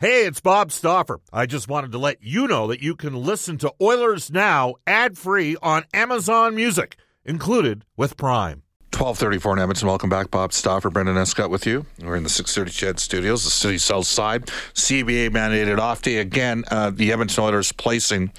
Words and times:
Hey, 0.00 0.26
it's 0.26 0.38
Bob 0.38 0.70
Stauffer. 0.70 1.18
I 1.32 1.46
just 1.46 1.66
wanted 1.66 1.90
to 1.90 1.98
let 1.98 2.22
you 2.22 2.46
know 2.46 2.68
that 2.68 2.80
you 2.80 2.94
can 2.94 3.16
listen 3.16 3.58
to 3.58 3.74
Oilers 3.82 4.30
Now 4.30 4.76
ad 4.86 5.18
free 5.18 5.56
on 5.60 5.86
Amazon 5.92 6.54
Music, 6.54 6.96
included 7.24 7.84
with 7.96 8.16
Prime. 8.16 8.62
1234 8.92 9.54
in 9.54 9.58
Edmonton. 9.58 9.88
Welcome 9.88 10.08
back. 10.08 10.30
Bob 10.30 10.52
Stauffer, 10.52 10.88
Brendan 10.88 11.16
Escott 11.16 11.50
with 11.50 11.66
you. 11.66 11.84
We're 12.00 12.14
in 12.14 12.22
the 12.22 12.28
630 12.28 12.70
CHED 12.70 13.00
Studios, 13.00 13.42
the 13.42 13.50
city 13.50 13.76
south 13.76 14.06
side. 14.06 14.46
CBA 14.72 15.30
mandated 15.30 15.80
off 15.80 16.00
day 16.00 16.18
again. 16.18 16.62
Uh, 16.70 16.90
the 16.90 17.10
Edmonton 17.10 17.42
Oilers 17.42 17.72
placing 17.72 18.30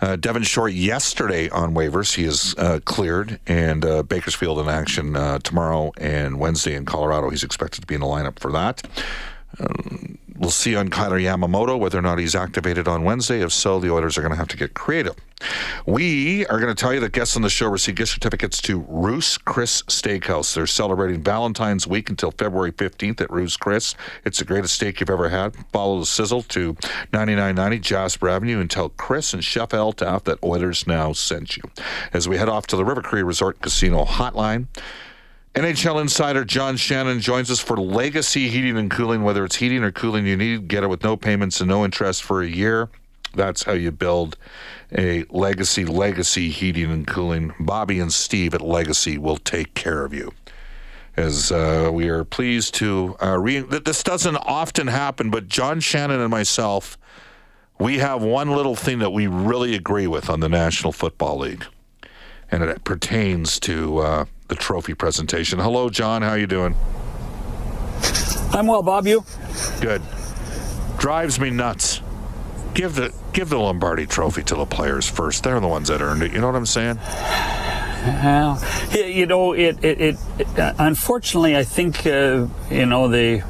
uh, 0.00 0.16
Devin 0.16 0.42
Shore 0.42 0.68
yesterday 0.68 1.48
on 1.50 1.76
waivers. 1.76 2.16
He 2.16 2.24
is 2.24 2.56
uh, 2.58 2.80
cleared, 2.84 3.38
and 3.46 3.84
uh, 3.84 4.02
Bakersfield 4.02 4.58
in 4.58 4.68
action 4.68 5.14
uh, 5.14 5.38
tomorrow 5.38 5.92
and 5.98 6.40
Wednesday 6.40 6.74
in 6.74 6.86
Colorado. 6.86 7.30
He's 7.30 7.44
expected 7.44 7.82
to 7.82 7.86
be 7.86 7.94
in 7.94 8.00
the 8.00 8.06
lineup 8.08 8.40
for 8.40 8.50
that. 8.50 8.82
We'll 10.38 10.50
see 10.50 10.76
on 10.76 10.88
Kailer 10.88 11.18
Yamamoto 11.18 11.76
whether 11.78 11.98
or 11.98 12.02
not 12.02 12.18
he's 12.18 12.36
activated 12.36 12.86
on 12.86 13.02
Wednesday. 13.02 13.42
If 13.42 13.52
so, 13.52 13.80
the 13.80 13.92
Oilers 13.92 14.16
are 14.16 14.20
going 14.20 14.32
to 14.32 14.38
have 14.38 14.48
to 14.48 14.56
get 14.56 14.72
creative. 14.72 15.16
We 15.84 16.46
are 16.46 16.60
going 16.60 16.74
to 16.74 16.80
tell 16.80 16.94
you 16.94 17.00
that 17.00 17.12
guests 17.12 17.34
on 17.34 17.42
the 17.42 17.50
show 17.50 17.68
receive 17.68 17.96
gift 17.96 18.12
certificates 18.12 18.62
to 18.62 18.84
Ruth's 18.88 19.36
Chris 19.36 19.82
Steakhouse. 19.82 20.54
They're 20.54 20.66
celebrating 20.66 21.22
Valentine's 21.22 21.88
Week 21.88 22.08
until 22.08 22.30
February 22.30 22.70
15th 22.70 23.20
at 23.20 23.30
Ruth's 23.30 23.56
Chris. 23.56 23.96
It's 24.24 24.38
the 24.38 24.44
greatest 24.44 24.74
steak 24.74 25.00
you've 25.00 25.10
ever 25.10 25.28
had. 25.28 25.56
Follow 25.72 25.98
the 25.98 26.06
sizzle 26.06 26.42
to 26.44 26.76
9990 27.12 27.78
Jasper 27.80 28.28
Avenue 28.28 28.60
and 28.60 28.70
tell 28.70 28.90
Chris 28.90 29.32
and 29.34 29.42
Chef 29.42 29.70
Eltaf 29.70 30.22
that 30.24 30.42
Oilers 30.44 30.86
Now 30.86 31.12
sent 31.12 31.56
you. 31.56 31.64
As 32.12 32.28
we 32.28 32.36
head 32.36 32.48
off 32.48 32.68
to 32.68 32.76
the 32.76 32.84
River 32.84 33.02
Cree 33.02 33.22
Resort 33.22 33.60
Casino 33.60 34.04
Hotline, 34.04 34.66
NHL 35.58 36.00
insider 36.00 36.44
John 36.44 36.76
Shannon 36.76 37.18
joins 37.18 37.50
us 37.50 37.58
for 37.58 37.76
Legacy 37.76 38.48
Heating 38.48 38.78
and 38.78 38.88
Cooling. 38.88 39.24
Whether 39.24 39.44
it's 39.44 39.56
heating 39.56 39.82
or 39.82 39.90
cooling 39.90 40.24
you 40.24 40.36
need, 40.36 40.68
get 40.68 40.84
it 40.84 40.86
with 40.86 41.02
no 41.02 41.16
payments 41.16 41.60
and 41.60 41.68
no 41.68 41.84
interest 41.84 42.22
for 42.22 42.42
a 42.42 42.46
year. 42.46 42.88
That's 43.34 43.64
how 43.64 43.72
you 43.72 43.90
build 43.90 44.36
a 44.96 45.24
legacy, 45.30 45.84
legacy 45.84 46.50
heating 46.50 46.92
and 46.92 47.04
cooling. 47.04 47.54
Bobby 47.58 47.98
and 47.98 48.12
Steve 48.12 48.54
at 48.54 48.60
Legacy 48.60 49.18
will 49.18 49.36
take 49.36 49.74
care 49.74 50.04
of 50.04 50.14
you. 50.14 50.32
As 51.16 51.50
uh, 51.50 51.90
we 51.92 52.08
are 52.08 52.22
pleased 52.22 52.74
to 52.74 53.16
uh, 53.20 53.36
re- 53.36 53.58
this 53.58 54.04
doesn't 54.04 54.36
often 54.36 54.86
happen, 54.86 55.28
but 55.28 55.48
John 55.48 55.80
Shannon 55.80 56.20
and 56.20 56.30
myself, 56.30 56.96
we 57.80 57.98
have 57.98 58.22
one 58.22 58.50
little 58.50 58.76
thing 58.76 59.00
that 59.00 59.10
we 59.10 59.26
really 59.26 59.74
agree 59.74 60.06
with 60.06 60.30
on 60.30 60.38
the 60.38 60.48
National 60.48 60.92
Football 60.92 61.38
League, 61.38 61.66
and 62.50 62.62
it 62.62 62.84
pertains 62.84 63.60
to 63.60 63.98
uh, 63.98 64.24
the 64.48 64.54
trophy 64.54 64.94
presentation. 64.94 65.58
Hello, 65.58 65.90
John. 65.90 66.22
How 66.22 66.30
are 66.30 66.38
you 66.38 66.46
doing? 66.46 66.74
I'm 68.52 68.66
well, 68.66 68.82
Bob. 68.82 69.06
You? 69.06 69.24
Good. 69.80 70.02
Drives 70.98 71.38
me 71.38 71.50
nuts. 71.50 72.00
Give 72.74 72.94
the 72.94 73.14
give 73.32 73.48
the 73.50 73.58
Lombardi 73.58 74.06
Trophy 74.06 74.42
to 74.44 74.54
the 74.54 74.66
players 74.66 75.08
first. 75.08 75.44
They're 75.44 75.60
the 75.60 75.68
ones 75.68 75.88
that 75.88 76.00
earned 76.00 76.22
it. 76.22 76.32
You 76.32 76.40
know 76.40 76.46
what 76.46 76.56
I'm 76.56 76.66
saying? 76.66 76.98
Well, 78.04 78.62
you 78.92 79.26
know, 79.26 79.52
it. 79.52 79.84
It. 79.84 80.00
it, 80.00 80.16
it 80.38 80.58
uh, 80.58 80.74
unfortunately, 80.78 81.56
I 81.56 81.64
think 81.64 82.06
uh, 82.06 82.46
you 82.70 82.86
know 82.86 83.08
the 83.08 83.42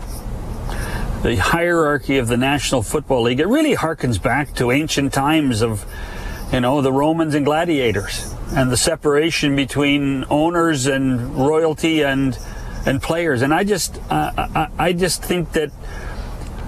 the 1.23 1.37
hierarchy 1.37 2.19
of 2.19 2.29
the 2.29 2.37
National 2.37 2.83
Football 2.83 3.23
League. 3.23 3.41
It 3.41 3.47
really 3.47 3.75
harkens 3.75 4.23
back 4.23 4.55
to 4.55 4.71
ancient 4.71 5.13
times 5.13 5.63
of 5.63 5.85
you 6.53 6.61
know 6.61 6.81
the 6.81 6.93
Romans 6.93 7.35
and 7.35 7.45
gladiators 7.45 8.35
and 8.55 8.71
the 8.71 8.77
separation 8.77 9.55
between 9.55 10.25
owners 10.31 10.87
and 10.87 11.37
royalty 11.37 12.03
and 12.03 12.39
and 12.87 13.03
players. 13.03 13.43
And 13.43 13.53
I 13.53 13.65
just 13.65 14.01
uh, 14.11 14.33
I, 14.37 14.69
I 14.79 14.93
just 14.93 15.23
think 15.23 15.53
that 15.53 15.71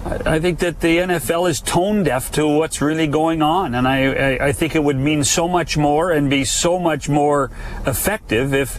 I 0.05 0.39
think 0.39 0.61
that 0.61 0.81
the 0.81 0.99
NFL 0.99 1.49
is 1.49 1.61
tone 1.61 2.03
deaf 2.03 2.33
to 2.33 2.47
what's 2.47 2.81
really 2.81 3.07
going 3.07 3.43
on, 3.43 3.75
and 3.75 3.87
I, 3.87 4.13
I, 4.13 4.47
I 4.47 4.53
think 4.53 4.75
it 4.75 4.83
would 4.83 4.97
mean 4.97 5.25
so 5.25 5.47
much 5.47 5.77
more 5.77 6.11
and 6.11 6.31
be 6.31 6.45
so 6.45 6.79
much 6.79 7.09
more 7.09 7.51
effective 7.87 8.55
if 8.55 8.79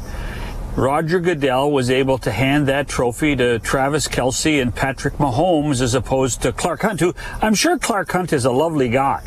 Roger 0.75 1.19
Goodell 1.19 1.71
was 1.71 1.91
able 1.91 2.17
to 2.19 2.31
hand 2.31 2.67
that 2.67 2.87
trophy 2.87 3.35
to 3.35 3.59
Travis 3.59 4.07
Kelce 4.07 4.61
and 4.61 4.73
Patrick 4.73 5.15
Mahomes 5.15 5.81
as 5.81 5.93
opposed 5.93 6.41
to 6.41 6.51
Clark 6.51 6.81
Hunt, 6.81 6.99
who 6.99 7.13
I'm 7.41 7.53
sure 7.53 7.77
Clark 7.77 8.11
Hunt 8.11 8.33
is 8.33 8.45
a 8.45 8.51
lovely 8.51 8.89
guy 8.89 9.23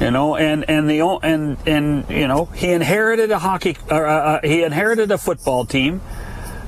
you 0.00 0.10
know 0.10 0.36
and 0.36 0.68
and 0.68 0.88
the 0.88 1.00
and 1.22 1.56
and 1.66 2.08
you 2.08 2.26
know 2.26 2.46
he 2.46 2.70
inherited 2.70 3.30
a 3.30 3.38
hockey 3.38 3.76
uh, 3.90 3.94
uh, 3.94 4.40
he 4.42 4.62
inherited 4.62 5.10
a 5.10 5.18
football 5.18 5.64
team 5.64 6.00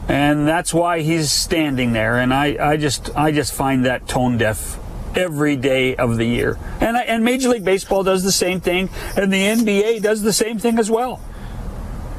and 0.09 0.47
that's 0.47 0.73
why 0.73 1.01
he's 1.01 1.33
standing 1.33 1.93
there 1.93 2.19
and 2.19 2.33
i 2.33 2.57
i 2.61 2.77
just 2.77 3.15
i 3.17 3.33
just 3.33 3.53
find 3.53 3.85
that 3.85 4.07
tone 4.07 4.39
deaf 4.39 4.79
every 5.17 5.57
day 5.57 5.97
of 5.97 6.17
the 6.17 6.25
year. 6.25 6.59
And 6.81 6.97
and 6.97 7.25
major 7.25 7.49
league 7.49 7.65
baseball 7.65 8.03
does 8.03 8.23
the 8.23 8.33
same 8.33 8.61
thing 8.61 8.91
and 9.17 9.33
the 9.33 9.43
nba 9.43 10.03
does 10.03 10.23
the 10.23 10.33
same 10.33 10.59
thing 10.59 10.79
as 10.79 10.91
well 10.91 11.21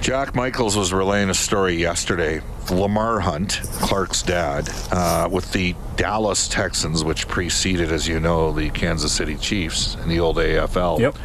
Jack 0.01 0.35
Michaels 0.35 0.77
was 0.77 0.93
relaying 0.93 1.29
a 1.29 1.33
story 1.33 1.75
yesterday. 1.75 2.41
Lamar 2.71 3.19
Hunt, 3.19 3.61
Clark's 3.81 4.21
dad, 4.21 4.69
uh, 4.91 5.27
with 5.31 5.51
the 5.51 5.75
Dallas 5.95 6.47
Texans, 6.47 7.03
which 7.03 7.27
preceded, 7.27 7.91
as 7.91 8.07
you 8.07 8.19
know, 8.19 8.51
the 8.51 8.69
Kansas 8.69 9.11
City 9.11 9.35
Chiefs 9.35 9.95
in 9.95 10.09
the 10.09 10.19
old 10.19 10.37
AFL. 10.37 10.99
Yep. 10.99 11.15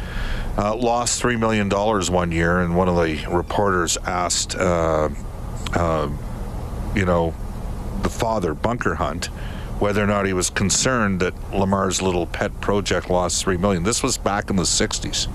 Uh, 0.57 0.75
lost 0.75 1.21
$3 1.21 1.39
million 1.39 1.69
one 1.69 2.31
year, 2.31 2.59
and 2.59 2.75
one 2.75 2.89
of 2.89 2.95
the 2.95 3.25
reporters 3.29 3.97
asked, 3.97 4.55
uh, 4.55 5.09
uh, 5.73 6.09
you 6.95 7.05
know, 7.05 7.33
the 8.01 8.09
father, 8.09 8.53
Bunker 8.53 8.95
Hunt, 8.95 9.27
whether 9.79 10.03
or 10.03 10.07
not 10.07 10.25
he 10.25 10.33
was 10.33 10.49
concerned 10.49 11.19
that 11.21 11.33
Lamar's 11.53 12.01
little 12.01 12.25
pet 12.25 12.59
project 12.61 13.09
lost 13.09 13.43
3 13.43 13.57
million. 13.57 13.83
This 13.83 14.03
was 14.03 14.17
back 14.17 14.49
in 14.49 14.55
the 14.55 14.63
60s. 14.63 15.27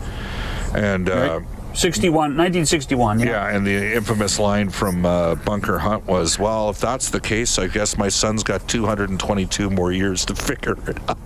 And. 0.74 1.08
Uh, 1.08 1.40
right 1.40 1.57
61, 1.78 2.12
1961. 2.36 3.20
Yeah. 3.20 3.26
yeah, 3.26 3.56
and 3.56 3.64
the 3.64 3.94
infamous 3.94 4.38
line 4.40 4.68
from 4.68 5.06
uh, 5.06 5.36
Bunker 5.36 5.78
Hunt 5.78 6.06
was, 6.06 6.38
"Well, 6.38 6.70
if 6.70 6.80
that's 6.80 7.10
the 7.10 7.20
case, 7.20 7.56
I 7.58 7.68
guess 7.68 7.96
my 7.96 8.08
son's 8.08 8.42
got 8.42 8.66
222 8.68 9.70
more 9.70 9.92
years 9.92 10.24
to 10.26 10.34
figure 10.34 10.76
it 10.88 10.98
out." 11.08 11.18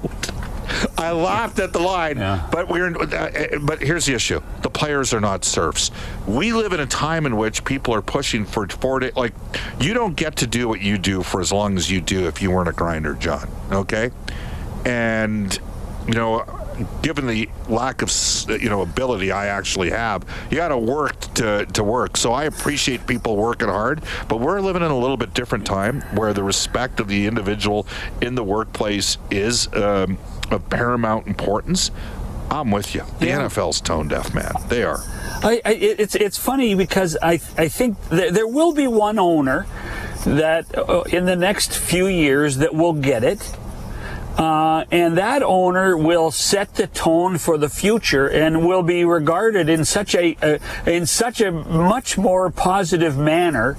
I 0.98 1.10
laughed 1.12 1.58
at 1.58 1.72
the 1.72 1.78
line, 1.78 2.18
Yeah. 2.18 2.46
but 2.52 2.68
we're. 2.68 2.94
Uh, 2.94 3.58
but 3.62 3.80
here's 3.80 4.04
the 4.04 4.12
issue: 4.14 4.40
the 4.60 4.68
players 4.68 5.14
are 5.14 5.20
not 5.20 5.44
serfs. 5.46 5.90
We 6.26 6.52
live 6.52 6.74
in 6.74 6.80
a 6.80 6.86
time 6.86 7.24
in 7.24 7.36
which 7.38 7.64
people 7.64 7.94
are 7.94 8.02
pushing 8.02 8.44
for 8.44 8.66
four. 8.68 9.00
Like, 9.16 9.32
you 9.80 9.94
don't 9.94 10.14
get 10.16 10.36
to 10.36 10.46
do 10.46 10.68
what 10.68 10.82
you 10.82 10.98
do 10.98 11.22
for 11.22 11.40
as 11.40 11.50
long 11.50 11.78
as 11.78 11.90
you 11.90 12.02
do 12.02 12.26
if 12.26 12.42
you 12.42 12.50
weren't 12.50 12.68
a 12.68 12.72
grinder, 12.72 13.14
John. 13.14 13.48
Okay, 13.72 14.10
and 14.84 15.58
you 16.06 16.12
know 16.14 16.44
given 17.02 17.26
the 17.26 17.48
lack 17.68 18.02
of 18.02 18.10
you 18.60 18.68
know 18.68 18.82
ability 18.82 19.30
I 19.32 19.46
actually 19.46 19.90
have, 19.90 20.24
you 20.50 20.56
got 20.56 20.68
to 20.68 20.78
work 20.78 21.20
to 21.34 21.66
to 21.66 21.84
work. 21.84 22.16
So 22.16 22.32
I 22.32 22.44
appreciate 22.44 23.06
people 23.06 23.36
working 23.36 23.68
hard, 23.68 24.02
but 24.28 24.40
we're 24.40 24.60
living 24.60 24.82
in 24.82 24.90
a 24.90 24.98
little 24.98 25.16
bit 25.16 25.34
different 25.34 25.66
time 25.66 26.00
where 26.16 26.32
the 26.32 26.42
respect 26.42 27.00
of 27.00 27.08
the 27.08 27.26
individual 27.26 27.86
in 28.20 28.34
the 28.34 28.44
workplace 28.44 29.18
is 29.30 29.68
um, 29.74 30.18
of 30.50 30.68
paramount 30.70 31.26
importance. 31.26 31.90
I'm 32.50 32.70
with 32.70 32.94
you. 32.94 33.02
The 33.18 33.26
Yeah. 33.28 33.38
NFL's 33.48 33.80
tone 33.80 34.08
deaf, 34.08 34.34
man. 34.34 34.52
They 34.68 34.82
are. 34.82 35.00
I, 35.42 35.62
I, 35.64 35.72
it's 35.72 36.14
it's 36.14 36.36
funny 36.36 36.74
because 36.74 37.16
I 37.22 37.40
I 37.56 37.68
think 37.68 37.96
there, 38.10 38.30
there 38.30 38.46
will 38.46 38.72
be 38.72 38.86
one 38.86 39.18
owner 39.18 39.66
that 40.26 40.66
uh, 40.76 41.02
in 41.02 41.24
the 41.24 41.34
next 41.34 41.76
few 41.76 42.06
years 42.06 42.58
that 42.58 42.74
will 42.74 42.92
get 42.92 43.24
it. 43.24 43.56
Uh, 44.36 44.84
and 44.90 45.18
that 45.18 45.42
owner 45.42 45.96
will 45.96 46.30
set 46.30 46.74
the 46.74 46.86
tone 46.86 47.36
for 47.36 47.58
the 47.58 47.68
future 47.68 48.26
and 48.28 48.66
will 48.66 48.82
be 48.82 49.04
regarded 49.04 49.68
in 49.68 49.84
such 49.84 50.14
a, 50.14 50.36
uh, 50.40 50.58
in 50.86 51.04
such 51.04 51.40
a 51.40 51.52
much 51.52 52.16
more 52.16 52.50
positive 52.50 53.18
manner 53.18 53.76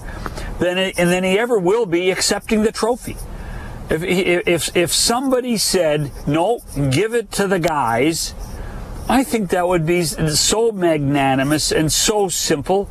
than 0.59 0.78
it, 0.78 1.00
and 1.00 1.09
than 1.09 1.24
he 1.24 1.40
ever 1.40 1.58
will 1.58 1.88
be 1.88 2.12
accepting 2.12 2.62
the 2.62 2.72
trophy. 2.72 3.18
If 3.90 4.03
if 4.03 4.78
if 4.78 4.94
somebody 4.94 5.58
said 5.58 6.12
no, 6.25 6.62
give 6.92 7.13
it 7.13 7.31
to 7.33 7.48
the 7.48 7.60
guys, 7.60 8.33
I 9.10 9.24
think 9.24 9.50
that 9.50 9.68
would 9.68 9.86
be 9.86 10.04
so 10.04 10.72
magnanimous 10.72 11.72
and 11.72 11.92
so 11.92 12.30
simple. 12.30 12.89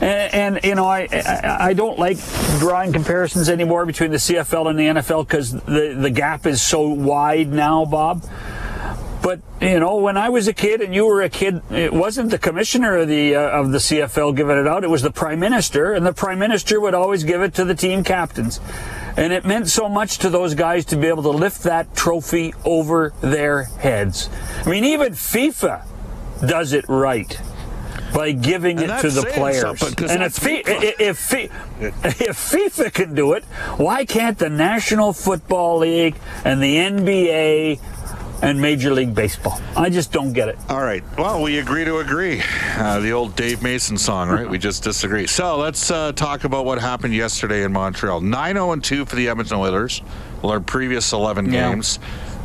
And, 0.00 0.56
and 0.56 0.64
you 0.64 0.74
know, 0.74 0.86
I, 0.86 1.08
I 1.12 1.56
I 1.68 1.72
don't 1.74 1.98
like 1.98 2.18
drawing 2.58 2.92
comparisons 2.92 3.48
anymore 3.48 3.84
between 3.84 4.10
the 4.10 4.16
CFL 4.16 4.70
and 4.70 4.78
the 4.78 5.00
NFL 5.00 5.26
because 5.26 5.52
the 5.52 5.96
the 5.98 6.10
gap 6.10 6.46
is 6.46 6.62
so 6.62 6.88
wide 6.88 7.48
now, 7.48 7.84
Bob. 7.84 8.24
But 9.22 9.40
you 9.60 9.78
know, 9.78 9.96
when 9.96 10.16
I 10.16 10.30
was 10.30 10.48
a 10.48 10.54
kid 10.54 10.80
and 10.80 10.94
you 10.94 11.04
were 11.04 11.20
a 11.20 11.28
kid, 11.28 11.60
it 11.70 11.92
wasn't 11.92 12.30
the 12.30 12.38
commissioner 12.38 12.96
of 12.96 13.08
the 13.08 13.36
uh, 13.36 13.40
of 13.40 13.72
the 13.72 13.78
CFL 13.78 14.34
giving 14.34 14.56
it 14.56 14.66
out; 14.66 14.84
it 14.84 14.90
was 14.90 15.02
the 15.02 15.10
prime 15.10 15.38
minister, 15.38 15.92
and 15.92 16.06
the 16.06 16.14
prime 16.14 16.38
minister 16.38 16.80
would 16.80 16.94
always 16.94 17.24
give 17.24 17.42
it 17.42 17.52
to 17.54 17.64
the 17.66 17.74
team 17.74 18.02
captains. 18.02 18.60
And 19.18 19.32
it 19.34 19.44
meant 19.44 19.68
so 19.68 19.88
much 19.88 20.18
to 20.18 20.30
those 20.30 20.54
guys 20.54 20.86
to 20.86 20.96
be 20.96 21.08
able 21.08 21.24
to 21.24 21.30
lift 21.30 21.64
that 21.64 21.94
trophy 21.94 22.54
over 22.64 23.12
their 23.20 23.64
heads. 23.64 24.30
I 24.64 24.70
mean, 24.70 24.84
even 24.84 25.12
FIFA 25.12 25.84
does 26.46 26.72
it 26.72 26.88
right. 26.88 27.38
By 28.14 28.32
giving 28.32 28.78
And 28.82 28.90
it 28.90 29.00
to 29.00 29.10
the 29.10 29.22
players. 29.22 29.62
And 29.64 30.22
if, 30.22 30.36
FIFA. 30.36 30.94
if, 31.00 31.18
Fi- 31.18 31.50
if 31.80 32.36
FIFA 32.36 32.92
can 32.92 33.14
do 33.14 33.32
it, 33.34 33.44
why 33.76 34.04
can't 34.04 34.38
the 34.38 34.50
National 34.50 35.12
Football 35.12 35.78
League 35.78 36.16
and 36.44 36.62
the 36.62 36.76
NBA 36.76 37.80
and 38.42 38.60
Major 38.60 38.92
League 38.92 39.14
Baseball? 39.14 39.60
I 39.76 39.90
just 39.90 40.12
don't 40.12 40.32
get 40.32 40.48
it. 40.48 40.58
All 40.68 40.80
right. 40.82 41.02
Well, 41.18 41.42
we 41.42 41.58
agree 41.58 41.84
to 41.84 41.98
agree. 41.98 42.42
Uh, 42.76 43.00
the 43.00 43.12
old 43.12 43.36
Dave 43.36 43.62
Mason 43.62 43.96
song, 43.98 44.28
right? 44.28 44.48
We 44.48 44.58
just 44.58 44.82
disagree. 44.82 45.26
So 45.26 45.56
let's 45.58 45.90
uh, 45.90 46.12
talk 46.12 46.44
about 46.44 46.64
what 46.64 46.78
happened 46.80 47.14
yesterday 47.14 47.62
in 47.64 47.72
Montreal. 47.72 48.20
9 48.20 48.54
0 48.54 48.76
2 48.76 49.04
for 49.04 49.16
the 49.16 49.28
Edmonton 49.28 49.58
Oilers. 49.58 50.02
Well, 50.42 50.52
our 50.52 50.60
previous 50.60 51.12
11 51.12 51.52
Yeah. 51.52 51.70
games. 51.70 51.98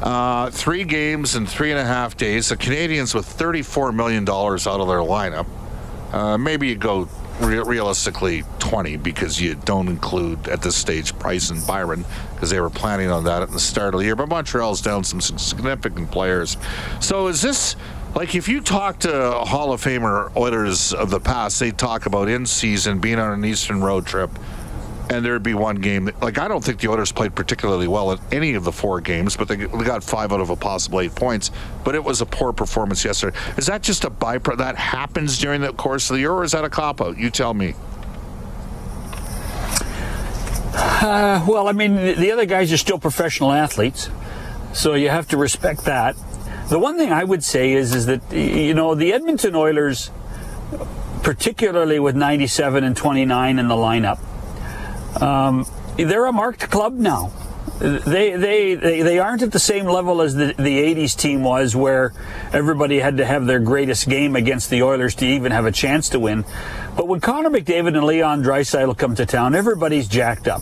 Uh, 0.06 0.52
three 0.52 0.84
games 0.84 1.36
in 1.36 1.48
three 1.48 1.72
and 1.72 1.80
a 1.80 1.84
half 1.84 2.16
days. 2.16 2.50
The 2.50 2.58
Canadiens 2.58 3.16
with 3.16 3.26
$34 3.26 3.94
million 3.94 4.24
out 4.30 4.68
of 4.68 4.88
their 4.88 5.00
lineup. 5.00 5.48
Uh, 6.14 6.38
maybe 6.38 6.68
you 6.68 6.76
go 6.76 7.10
re- 7.42 7.58
realistically 7.58 8.44
20 8.60 8.98
because 8.98 9.42
you 9.42 9.56
don't 9.56 9.88
include 9.88 10.48
at 10.48 10.62
this 10.62 10.76
stage 10.76 11.18
Price 11.18 11.50
and 11.50 11.66
Byron 11.66 12.06
because 12.36 12.52
they 12.52 12.60
were 12.60 12.70
planning 12.70 13.10
on 13.10 13.24
that 13.24 13.42
at 13.42 13.50
the 13.50 13.60
start 13.60 13.96
of 13.96 14.00
the 14.00 14.06
year. 14.06 14.16
But 14.16 14.30
Montreal's 14.30 14.80
down 14.80 15.04
some 15.04 15.22
significant 15.22 16.12
players. 16.12 16.56
So 17.02 17.26
is 17.26 17.42
this 17.42 17.76
like 18.14 18.34
if 18.36 18.48
you 18.48 18.62
talk 18.62 19.00
to 19.00 19.32
Hall 19.32 19.74
of 19.74 19.84
Famer 19.84 20.34
Oilers 20.38 20.94
of 20.94 21.10
the 21.10 21.20
past, 21.20 21.60
they 21.60 21.72
talk 21.72 22.06
about 22.06 22.30
in 22.30 22.46
season 22.46 23.00
being 23.00 23.20
on 23.20 23.34
an 23.34 23.44
Eastern 23.44 23.82
road 23.82 24.06
trip. 24.06 24.30
And 25.10 25.24
there'd 25.24 25.44
be 25.44 25.54
one 25.54 25.76
game 25.76 26.06
that, 26.06 26.20
like, 26.22 26.40
I 26.40 26.48
don't 26.48 26.64
think 26.64 26.80
the 26.80 26.88
Oilers 26.88 27.12
played 27.12 27.36
particularly 27.36 27.88
well 27.88 28.12
in 28.12 28.20
any 28.32 28.56
of 28.56 28.64
the 28.64 28.72
four 28.72 29.02
games, 29.02 29.38
but 29.38 29.48
they, 29.48 29.56
got 29.56 30.04
five 30.04 30.32
out 30.32 30.42
of 30.42 30.50
a 30.50 30.56
possible 30.56 31.00
eight 31.00 31.14
points. 31.14 31.52
But 31.84 31.94
it 31.94 32.04
was 32.04 32.22
a 32.22 32.26
poor 32.26 32.52
performance 32.54 33.06
yesterday. 33.06 33.38
Is 33.56 33.68
that 33.68 33.84
just 33.84 34.04
a 34.04 34.10
byproduct 34.10 34.58
that 34.58 34.76
happens 34.76 35.38
during 35.38 35.62
the 35.62 35.74
course 35.74 36.10
of 36.10 36.16
the 36.16 36.22
year, 36.22 36.32
or 36.32 36.44
is 36.44 36.54
that 36.54 36.64
a 36.64 36.70
cop 36.70 37.02
out? 37.02 37.18
You 37.18 37.30
tell 37.30 37.54
me. 37.54 37.76
Uh, 40.74 41.46
well, 41.48 41.68
I 41.68 41.72
mean, 41.72 41.96
the 41.96 42.32
other 42.32 42.46
guys 42.46 42.74
are 42.74 42.78
still 42.78 43.00
professional 43.00 43.52
athletes, 43.52 44.10
so 44.74 44.96
you 44.96 45.10
have 45.10 45.28
to 45.30 45.38
respect 45.38 45.86
that. 45.86 46.16
The 46.70 46.80
one 46.80 46.98
thing 46.98 47.14
I 47.14 47.24
would 47.24 47.44
say 47.44 47.74
is, 47.74 47.94
is 47.94 48.08
that 48.08 48.34
you 48.34 48.74
know 48.74 48.96
the 48.96 49.14
Edmonton 49.14 49.56
Oilers, 49.56 50.10
particularly 51.22 52.00
with 52.00 52.16
97 52.16 52.84
and 52.84 52.98
29 52.98 53.60
in 53.60 53.68
the 53.68 53.76
lineup, 53.76 54.20
um, 55.22 55.66
they're 55.98 56.26
a 56.26 56.34
marked 56.34 56.70
club 56.70 56.94
now. 56.94 57.32
They, 57.80 58.38
they 58.38 58.76
they 58.76 59.02
they 59.02 59.20
aren't 59.20 59.42
at 59.42 59.52
the 59.52 59.60
same 59.60 59.86
level 59.86 60.22
as 60.22 60.34
the, 60.34 60.54
the 60.58 60.96
80s 60.96 61.18
team 61.18 61.44
was 61.44 61.76
where 61.76 62.14
everybody 62.54 63.00
had 63.00 63.18
to 63.18 63.26
have 63.26 63.48
their 63.48 63.60
greatest 63.60 64.08
game 64.08 64.38
against 64.38 64.70
the 64.70 64.84
Oilers 64.84 65.14
to 65.16 65.26
even 65.26 65.52
have 65.52 65.66
a 65.66 65.74
chance 65.74 66.08
to 66.10 66.20
win. 66.20 66.46
But 66.96 67.10
when 67.10 67.20
Connor 67.20 67.50
McDavid 67.50 67.98
and 67.98 68.06
Leon 68.06 68.44
Draisaitl 68.44 68.98
come 68.98 69.16
to 69.16 69.26
town, 69.26 69.56
everybody's 69.56 70.08
jacked 70.08 70.48
up. 70.48 70.62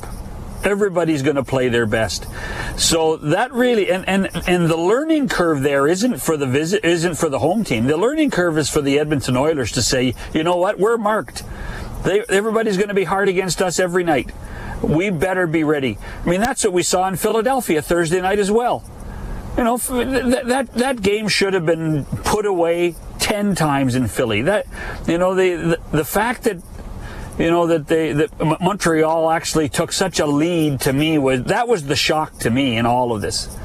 Everybody's 0.63 1.21
going 1.21 1.35
to 1.35 1.43
play 1.43 1.69
their 1.69 1.85
best. 1.85 2.25
So 2.77 3.17
that 3.17 3.53
really 3.53 3.91
and, 3.91 4.07
and 4.07 4.29
and 4.47 4.67
the 4.67 4.77
learning 4.77 5.27
curve 5.27 5.61
there 5.61 5.87
isn't 5.87 6.19
for 6.19 6.35
the 6.35 6.47
visit 6.47 6.83
isn't 6.83 7.15
for 7.15 7.29
the 7.29 7.39
home 7.39 7.63
team. 7.63 7.85
The 7.85 7.97
learning 7.97 8.31
curve 8.31 8.57
is 8.57 8.71
for 8.71 8.81
the 8.81 8.97
Edmonton 8.97 9.37
Oilers 9.37 9.73
to 9.73 9.83
say, 9.83 10.15
you 10.33 10.43
know 10.43 10.55
what, 10.55 10.79
we're 10.79 10.97
marked. 10.97 11.43
They, 12.03 12.23
everybody's 12.29 12.77
going 12.77 12.89
to 12.89 12.93
be 12.93 13.05
hard 13.05 13.29
against 13.29 13.61
us 13.61 13.79
every 13.79 14.03
night. 14.03 14.31
We 14.81 15.09
better 15.09 15.47
be 15.47 15.63
ready. 15.63 15.97
I 16.25 16.29
mean, 16.29 16.41
that's 16.41 16.63
what 16.63 16.73
we 16.73 16.83
saw 16.83 17.07
in 17.07 17.15
Philadelphia 17.15 17.81
Thursday 17.81 18.19
night 18.21 18.39
as 18.39 18.51
well. 18.51 18.83
You 19.57 19.63
know, 19.63 19.77
that 19.77 20.47
that, 20.47 20.73
that 20.73 21.01
game 21.01 21.27
should 21.27 21.53
have 21.53 21.65
been 21.65 22.05
put 22.05 22.45
away 22.45 22.95
ten 23.19 23.53
times 23.53 23.93
in 23.93 24.07
Philly. 24.07 24.41
That 24.41 24.65
you 25.07 25.19
know 25.19 25.35
the 25.35 25.77
the, 25.91 25.97
the 25.97 26.05
fact 26.05 26.43
that 26.43 26.57
you 27.37 27.51
know 27.51 27.67
that 27.67 27.87
they 27.87 28.13
that 28.13 28.31
Montreal 28.39 29.29
actually 29.29 29.69
took 29.69 29.91
such 29.91 30.19
a 30.19 30.25
lead 30.25 30.81
to 30.81 30.93
me 30.93 31.19
was 31.19 31.43
that 31.43 31.67
was 31.67 31.85
the 31.85 31.95
shock 31.95 32.39
to 32.39 32.49
me 32.49 32.77
in 32.77 32.87
all 32.87 33.13
of 33.13 33.21
this. 33.21 33.55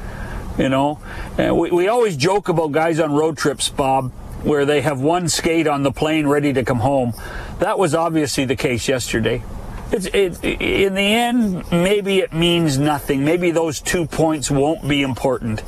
You 0.59 0.69
know, 0.69 0.99
and 1.37 1.57
we, 1.57 1.71
we 1.71 1.87
always 1.87 2.15
joke 2.15 2.49
about 2.49 2.71
guys 2.71 2.99
on 2.99 3.13
road 3.13 3.37
trips, 3.37 3.69
Bob, 3.69 4.11
where 4.43 4.65
they 4.65 4.81
have 4.81 5.01
one 5.01 5.27
skate 5.27 5.67
on 5.67 5.83
the 5.83 5.91
plane 5.91 6.27
ready 6.27 6.53
to 6.53 6.63
come 6.63 6.79
home. 6.79 7.13
That 7.59 7.77
was 7.77 7.93
obviously 7.93 8.45
the 8.45 8.55
case 8.55 8.87
yesterday. 8.87 9.43
It's, 9.91 10.05
it, 10.05 10.43
in 10.43 10.93
the 10.93 11.01
end, 11.01 11.71
maybe 11.71 12.19
it 12.19 12.31
means 12.31 12.77
nothing. 12.77 13.25
Maybe 13.25 13.51
those 13.51 13.81
two 13.81 14.05
points 14.05 14.51
won't 14.51 14.87
be 14.87 15.01
important. 15.01 15.63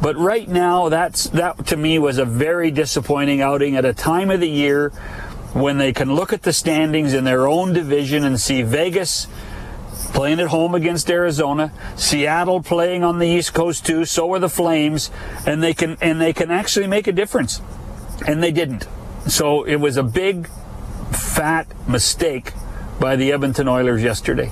But 0.00 0.16
right 0.16 0.48
now, 0.48 0.88
that's 0.88 1.28
that 1.30 1.66
to 1.66 1.76
me 1.76 1.98
was 2.00 2.18
a 2.18 2.24
very 2.24 2.72
disappointing 2.72 3.40
outing 3.40 3.76
at 3.76 3.84
a 3.84 3.94
time 3.94 4.30
of 4.30 4.40
the 4.40 4.48
year 4.48 4.90
when 5.54 5.78
they 5.78 5.92
can 5.92 6.14
look 6.14 6.32
at 6.32 6.42
the 6.42 6.52
standings 6.52 7.14
in 7.14 7.22
their 7.22 7.46
own 7.46 7.72
division 7.72 8.24
and 8.24 8.40
see 8.40 8.62
Vegas 8.62 9.28
playing 10.12 10.40
at 10.40 10.48
home 10.48 10.74
against 10.74 11.08
Arizona, 11.08 11.72
Seattle 11.96 12.62
playing 12.62 13.04
on 13.04 13.20
the 13.20 13.28
East 13.28 13.54
Coast 13.54 13.86
too, 13.86 14.04
so 14.04 14.32
are 14.32 14.38
the 14.38 14.48
Flames, 14.48 15.10
and 15.46 15.62
they 15.62 15.72
can 15.72 15.96
and 16.00 16.20
they 16.20 16.32
can 16.32 16.50
actually 16.50 16.88
make 16.88 17.06
a 17.06 17.12
difference. 17.12 17.62
And 18.26 18.42
they 18.42 18.52
didn't. 18.52 18.88
So 19.28 19.62
it 19.62 19.76
was 19.76 19.96
a 19.96 20.02
big 20.02 20.48
fat 21.12 21.66
mistake 21.88 22.52
by 23.00 23.16
the 23.16 23.32
Edmonton 23.32 23.68
Oilers 23.68 24.02
yesterday. 24.02 24.50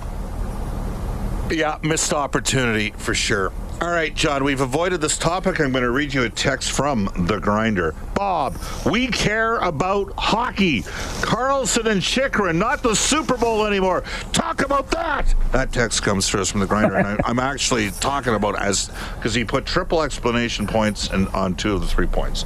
Yeah, 1.50 1.78
missed 1.82 2.12
opportunity 2.12 2.90
for 2.96 3.14
sure. 3.14 3.52
All 3.80 3.88
right, 3.88 4.14
John, 4.14 4.44
we've 4.44 4.60
avoided 4.60 5.00
this 5.00 5.16
topic. 5.16 5.58
I'm 5.58 5.72
going 5.72 5.84
to 5.84 5.90
read 5.90 6.12
you 6.12 6.24
a 6.24 6.28
text 6.28 6.70
from 6.70 7.08
the 7.16 7.38
grinder. 7.38 7.94
Bob, 8.14 8.58
we 8.84 9.06
care 9.06 9.56
about 9.56 10.12
hockey. 10.18 10.82
Karlsson 11.22 11.86
and 11.86 12.02
Chychrun, 12.02 12.58
not 12.58 12.82
the 12.82 12.94
Super 12.94 13.38
Bowl 13.38 13.64
anymore. 13.64 14.04
Talk 14.32 14.60
about 14.60 14.90
that. 14.90 15.34
That 15.52 15.72
text 15.72 16.02
comes 16.02 16.28
to 16.28 16.42
us 16.42 16.50
from 16.50 16.60
the 16.60 16.66
grinder, 16.66 16.96
and 16.96 17.06
I, 17.06 17.16
I'm 17.24 17.38
actually 17.38 17.90
talking 17.90 18.34
about 18.34 18.60
as 18.60 18.90
because 19.16 19.32
he 19.32 19.46
put 19.46 19.64
triple 19.64 20.02
explanation 20.02 20.66
points 20.66 21.08
and 21.08 21.26
on 21.28 21.54
two 21.54 21.74
of 21.74 21.80
the 21.80 21.86
three 21.86 22.06
points. 22.06 22.44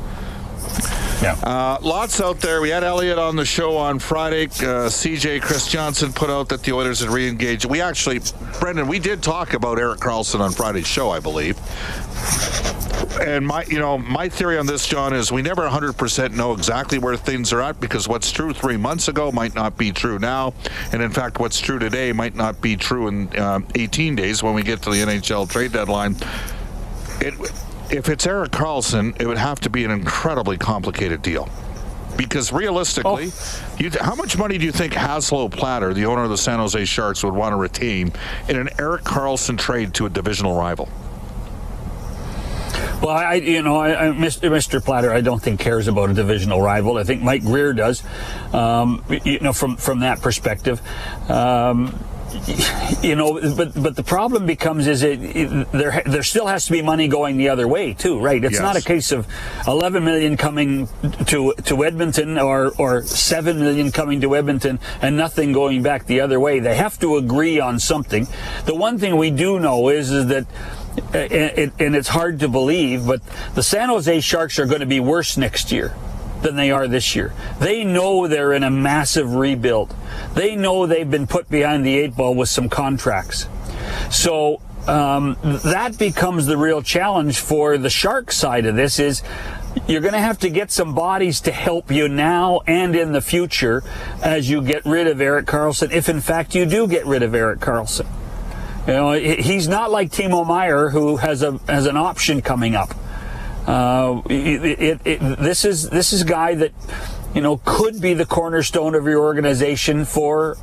Yeah. 1.25 1.33
Uh, 1.43 1.79
lots 1.81 2.21
out 2.21 2.39
there. 2.41 2.61
We 2.61 2.69
had 2.69 2.85
Elliot 2.85 3.17
on 3.17 3.35
the 3.35 3.47
show 3.47 3.79
on 3.79 3.99
Friday. 3.99 4.45
Uh, 4.45 4.91
CJ 4.91 5.41
Chris 5.41 5.67
Johnston 5.67 6.13
put 6.13 6.29
out 6.29 6.51
that 6.51 6.63
the 6.63 6.73
Oilers 6.73 7.01
had 7.01 7.09
re-engaged. 7.09 7.65
We 7.65 7.81
actually, 7.81 8.21
Brendan, 8.61 8.89
we 8.89 8.99
did 8.99 9.23
talk 9.23 9.55
about 9.55 9.79
Erik 9.79 10.01
Karlsson 10.01 10.41
on 10.41 10.53
Friday's 10.53 10.87
show, 10.87 11.09
I 11.09 11.21
believe. 11.21 11.59
And 13.23 13.47
my, 13.47 13.65
you 13.65 13.79
know, 13.79 13.97
my 13.97 14.29
theory 14.29 14.59
on 14.59 14.67
this, 14.67 14.87
John, 14.87 15.15
is 15.15 15.33
we 15.33 15.41
never 15.41 15.63
100% 15.67 16.35
know 16.35 16.53
exactly 16.53 16.99
where 16.99 17.17
things 17.17 17.55
are 17.55 17.63
at 17.63 17.81
because 17.81 18.07
what's 18.07 18.31
true 18.31 18.53
three 18.53 18.77
months 18.77 19.09
ago 19.09 19.33
might 19.33 19.55
not 19.55 19.79
be 19.79 19.93
true 19.93 20.19
now, 20.19 20.53
and 20.93 21.01
in 21.01 21.11
fact, 21.11 21.39
what's 21.39 21.59
true 21.59 21.79
today 21.79 22.13
might 22.13 22.35
not 22.35 22.61
be 22.61 22.77
true 22.77 23.09
in 23.09 23.39
um, 23.39 23.67
18 23.75 24.15
days 24.15 24.43
when 24.43 24.53
we 24.53 24.63
get 24.63 24.83
to 24.83 24.91
the 24.91 24.97
NHL 24.97 25.49
trade 25.49 25.73
deadline. 25.73 26.17
It 27.21 27.35
if 27.91 28.09
it's 28.09 28.27
Erik 28.27 28.51
Karlsson, 28.51 29.21
it 29.21 29.27
would 29.27 29.39
have 29.39 29.61
to 29.61 29.71
be 29.71 29.85
an 29.85 29.91
incredibly 29.91 30.59
complicated 30.59 31.23
deal. 31.23 31.49
Because 32.17 32.53
realistically, 32.53 33.31
oh. 33.33 33.77
you, 33.79 33.91
how 34.01 34.15
much 34.15 34.39
money 34.39 34.57
do 34.57 34.65
you 34.65 34.73
think 34.73 34.93
Hasso 34.93 35.51
Plattner, 35.51 35.93
the 35.95 36.07
owner 36.07 36.23
of 36.23 36.31
the 36.31 36.39
San 36.39 36.61
Jose 36.61 36.85
Sharks, 36.85 37.25
would 37.25 37.35
want 37.35 37.53
to 37.53 37.57
retain 37.57 38.13
in 38.49 38.57
an 38.57 38.69
Erik 38.79 39.03
Karlsson 39.03 39.59
trade 39.59 39.95
to 39.95 40.07
a 40.07 40.11
divisional 40.11 40.57
rival? 40.57 40.89
Well, 43.03 43.11
I, 43.11 43.35
you 43.35 43.63
know, 43.63 43.77
I, 43.77 44.09
I, 44.09 44.11
Mr. 44.13 44.49
Mr. 44.51 44.83
Plattner, 44.83 45.11
I 45.11 45.21
don't 45.21 45.43
think 45.43 45.61
cares 45.61 45.89
about 45.89 46.11
a 46.11 46.15
divisional 46.15 46.63
rival. 46.63 46.97
I 46.97 47.05
think 47.05 47.23
Mike 47.23 47.43
Grier 47.43 47.73
does. 47.73 48.03
Um, 48.55 49.05
you 49.25 49.41
know, 49.41 49.53
from 49.53 49.77
from 49.77 50.01
that 50.01 50.23
perspective. 50.23 50.81
Um, 51.29 51.99
you 53.03 53.17
know, 53.17 53.41
but 53.55 53.81
but 53.81 53.97
the 53.97 54.03
problem 54.03 54.47
becomes 54.47 54.87
is 54.87 55.03
it, 55.03 55.23
it, 55.23 55.73
there 55.73 56.03
there 56.07 56.23
still 56.23 56.47
has 56.47 56.67
to 56.67 56.73
be 56.73 56.83
money 56.83 57.09
going 57.09 57.37
the 57.37 57.49
other 57.49 57.67
way 57.69 57.95
too, 57.95 58.21
right? 58.21 58.43
It's 58.43 58.55
Yes. 58.55 58.63
not 58.63 58.77
a 58.77 58.83
case 58.83 59.13
of 59.13 59.27
11 59.67 60.05
million 60.05 60.37
coming 60.37 60.89
to 61.27 61.55
to 61.65 61.85
Edmonton 61.85 62.39
or 62.39 62.73
or 62.79 63.03
7 63.03 63.59
million 63.59 63.93
coming 63.93 64.21
to 64.21 64.37
Edmonton 64.37 64.79
and 65.03 65.17
nothing 65.17 65.53
going 65.53 65.83
back 65.83 66.07
the 66.07 66.21
other 66.21 66.41
way. 66.41 66.61
They 66.61 66.77
have 66.77 66.99
to 67.01 67.17
agree 67.17 67.61
on 67.61 67.79
something. 67.79 68.27
The 68.67 68.75
one 68.75 68.99
thing 68.99 69.17
we 69.17 69.31
do 69.31 69.59
know 69.61 69.89
is 69.89 70.11
is 70.11 70.27
that 70.27 70.47
uh, 71.13 71.19
and, 71.19 71.73
and 71.81 71.97
it's 71.97 72.09
hard 72.09 72.39
to 72.41 72.49
believe, 72.49 73.05
but 73.07 73.21
the 73.55 73.63
San 73.63 73.89
Jose 73.89 74.21
Sharks 74.21 74.59
are 74.61 74.67
going 74.67 74.81
to 74.81 74.87
be 74.87 75.01
worse 75.01 75.37
next 75.37 75.73
year 75.73 75.93
than 76.45 76.55
they 76.55 76.71
are 76.71 76.87
this 76.87 77.17
year. 77.17 77.35
They 77.59 77.83
know 77.83 78.29
they're 78.29 78.53
in 78.53 78.63
a 78.63 78.71
massive 78.71 79.35
rebuild. 79.35 79.95
They 80.35 80.55
know 80.55 80.87
they've 80.87 81.11
been 81.11 81.27
put 81.27 81.51
behind 81.51 81.85
the 81.85 81.97
eight 81.97 82.15
ball 82.15 82.37
with 82.37 82.49
some 82.49 82.69
contracts. 82.69 83.49
So 84.13 84.61
um, 84.87 85.37
that 85.43 85.99
becomes 85.99 86.47
the 86.47 86.57
real 86.57 86.83
challenge 86.83 87.41
for 87.41 87.79
the 87.79 87.91
Shark 87.91 88.31
side 88.31 88.67
of 88.67 88.77
this 88.77 88.99
is 88.99 89.23
you're 89.89 90.01
going 90.01 90.15
to 90.15 90.21
have 90.21 90.39
to 90.41 90.51
get 90.51 90.71
some 90.71 90.95
bodies 90.95 91.41
to 91.43 91.53
help 91.53 91.91
you 91.91 92.09
now 92.09 92.61
and 92.67 92.95
in 92.95 93.13
the 93.13 93.21
future 93.21 93.83
as 94.23 94.49
you 94.49 94.63
get 94.63 94.85
rid 94.85 95.07
of 95.07 95.21
Erik 95.21 95.47
Karlsson, 95.47 95.91
if 95.91 96.09
in 96.09 96.21
fact 96.21 96.55
you 96.55 96.67
do 96.67 96.87
get 96.87 97.07
rid 97.07 97.23
of 97.23 97.35
Erik 97.35 97.61
Karlsson. 97.61 98.07
You 98.87 98.93
know, 98.93 99.13
he's 99.15 99.67
not 99.67 99.91
like 99.91 100.11
Timo 100.11 100.47
Meier, 100.47 100.91
who 100.91 101.17
has 101.17 101.43
a 101.43 101.59
has 101.67 101.87
an 101.87 101.97
option 101.97 102.43
coming 102.43 102.75
up. 102.75 102.95
Uh, 103.67 104.23
it, 104.29 104.81
it, 104.81 105.01
it, 105.05 105.21
this 105.39 105.65
is 105.65 105.89
this 105.89 106.13
is 106.13 106.23
a 106.23 106.27
guy 106.27 106.55
that 106.55 106.73
you 107.35 107.41
know, 107.41 107.61
could 107.65 108.01
be 108.01 108.15
the 108.15 108.25
cornerstone 108.25 108.95
of 108.95 109.05
your 109.07 109.21
organization 109.21 110.05
for, 110.05 110.57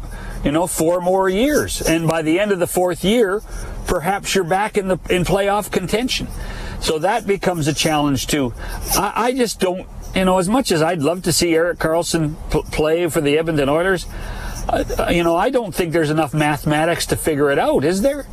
you 0.44 0.52
know, 0.52 0.66
four 0.68 1.02
more 1.02 1.28
years. 1.28 1.82
And 1.82 2.08
by 2.08 2.22
the 2.22 2.40
end 2.40 2.54
of 2.54 2.60
the 2.60 2.68
fourth 2.68 3.04
year, 3.04 3.42
perhaps 3.88 4.34
you're 4.34 4.46
back 4.46 4.78
in 4.78 4.88
the 4.88 4.98
in 5.10 5.26
playoff 5.26 5.70
contention. 5.70 6.28
So 6.80 6.98
that 7.00 7.28
becomes 7.28 7.68
a 7.68 7.74
challenge 7.74 8.28
too. 8.28 8.54
I, 8.96 9.14
I 9.16 9.32
just 9.34 9.60
don't, 9.60 9.88
you 10.16 10.24
know, 10.24 10.38
as 10.38 10.48
much 10.48 10.72
as 10.72 10.82
I'd 10.82 11.02
love 11.02 11.24
to 11.24 11.34
see 11.34 11.54
Erik 11.54 11.78
Karlsson 11.78 12.36
p- 12.50 12.64
play 12.72 13.08
for 13.10 13.20
the 13.20 13.38
Edmonton 13.38 13.68
Oilers, 13.68 14.08
uh, 14.70 15.10
you 15.12 15.24
know, 15.24 15.36
I 15.36 15.50
don't 15.50 15.76
think 15.76 15.92
there's 15.92 16.10
enough 16.10 16.34
mathematics 16.34 17.06
to 17.08 17.18
figure 17.18 17.52
it 17.52 17.60
out, 17.60 17.84
is 17.84 18.02
there? 18.02 18.26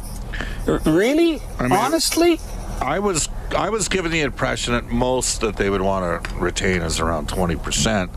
R- 0.66 0.78
really? 0.84 1.42
I 1.58 1.64
mean- 1.64 1.72
Honestly? 1.72 2.38
I 2.80 2.99
was 3.00 3.28
I 3.56 3.70
was 3.70 3.88
given 3.88 4.12
the 4.12 4.20
impression 4.20 4.75
at 4.75 4.85
most 4.87 5.40
that 5.40 5.56
they 5.56 5.68
would 5.68 5.82
want 5.82 6.25
to 6.25 6.35
retain 6.37 6.82
is 6.82 7.00
around 7.00 7.28
twenty 7.28 7.56
percent. 7.56 8.11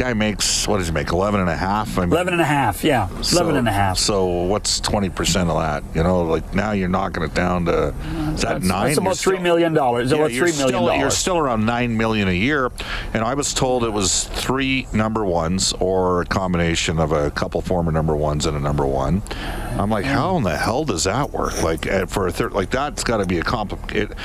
Guy 0.00 0.14
makes 0.14 0.66
what 0.66 0.78
does 0.78 0.86
he 0.86 0.94
make? 0.94 1.10
Eleven 1.12 1.40
and 1.40 1.50
a 1.50 1.56
half. 1.56 1.98
I 1.98 2.06
mean, 2.06 2.12
11 2.12 2.32
and 2.32 2.40
a 2.40 2.44
half, 2.46 2.82
yeah. 2.82 3.06
11 3.10 3.22
so- 3.24 3.48
and 3.50 3.68
a 3.68 3.70
half. 3.70 3.98
So 3.98 4.24
what's 4.24 4.80
twenty 4.80 5.10
percent 5.10 5.50
of 5.50 5.58
that? 5.60 5.82
You 5.94 6.02
know, 6.02 6.22
like 6.22 6.54
now 6.54 6.72
you're 6.72 6.88
knocking 6.88 7.22
it 7.22 7.34
down 7.34 7.66
to 7.66 7.88
is 7.88 8.40
that 8.40 8.62
That's, 8.62 8.64
nine? 8.64 8.86
that's 8.86 8.98
about 8.98 9.16
still- 9.18 9.34
$3 9.34 9.42
million. 9.42 9.72
It's 9.76 10.10
Yeah, 10.10 10.16
about 10.16 10.32
you're 10.32 10.46
$3 10.46 10.58
million. 10.58 10.82
still, 10.84 10.96
You're 10.96 11.10
still 11.10 11.36
around 11.36 11.66
nine 11.66 11.98
million 11.98 12.28
a 12.28 12.32
year, 12.32 12.70
and 13.12 13.22
I 13.22 13.34
was 13.34 13.52
told 13.52 13.84
it 13.84 13.90
was 13.92 14.24
three 14.24 14.86
number 14.94 15.22
ones 15.26 15.74
or 15.80 16.22
a 16.22 16.24
combination 16.24 16.98
of 16.98 17.12
a 17.12 17.30
couple 17.30 17.60
former 17.60 17.92
number 17.92 18.16
ones 18.16 18.46
and 18.46 18.56
a 18.56 18.60
number 18.60 18.86
one. 18.86 19.20
I'm 19.78 19.90
like, 19.90 20.06
how 20.06 20.34
in 20.38 20.44
the 20.44 20.56
hell 20.56 20.84
does 20.86 21.04
that 21.04 21.30
work? 21.30 21.62
Like 21.62 21.86
uh, 21.86 22.06
for 22.06 22.26
a 22.26 22.32
third, 22.32 22.54
like 22.54 22.70
that's 22.70 23.04
got 23.04 23.18
to 23.18 23.26
be 23.26 23.36
a 23.38 23.42
complicated. 23.42 24.16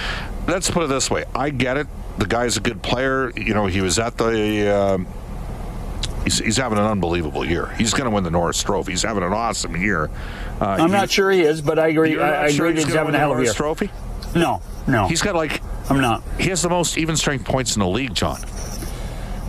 Let's 0.48 0.72
put 0.72 0.84
it 0.84 0.88
this 0.88 1.12
way: 1.12 1.26
I 1.36 1.50
get 1.50 1.76
it. 1.76 1.88
The 2.18 2.28
guy's 2.28 2.56
a 2.56 2.62
good 2.62 2.82
player. 2.82 3.32
You 3.38 3.54
know, 3.54 3.66
he 3.66 3.82
was 3.82 4.00
at 4.00 4.18
the. 4.18 4.74
Um, 4.74 5.08
He's, 6.26 6.40
he's 6.40 6.58
having 6.58 6.78
an 6.78 6.84
unbelievable 6.86 7.46
year. 7.46 7.68
He's 7.78 7.94
going 7.94 8.04
to 8.06 8.10
win 8.10 8.24
the 8.26 8.32
Norris 8.32 8.62
Trophy. 8.62 8.92
He's 8.92 9.04
having 9.04 9.24
an 9.24 9.32
awesome 9.32 9.78
year. 9.78 10.10
Uh, 10.60 10.66
I'm 10.66 10.92
not 10.92 11.10
sure 11.10 11.32
he 11.32 11.42
is, 11.42 11.62
but 11.62 11.80
I 11.80 11.88
agree. 11.88 12.20
I, 12.20 12.46
I 12.46 12.52
sure 12.52 12.66
agree 12.66 12.78
he's 12.80 12.86
he's 12.88 12.96
having 12.96 13.16
a 13.16 13.20
hell 13.20 13.32
of 13.32 13.40
a 13.40 13.44
year. 13.44 13.54
Trophy? 13.54 13.90
No, 14.36 14.62
no, 14.88 15.08
He's 15.08 15.22
got 15.22 15.34
like 15.36 15.62
I'm 15.90 16.02
not. 16.02 16.22
he 16.38 16.50
has 16.50 16.62
the 16.62 16.68
most 16.70 16.98
even 16.98 17.16
strength 17.16 17.46
points 17.46 17.76
in 17.78 17.80
the 17.80 17.88
league, 17.88 18.14
John. 18.14 18.42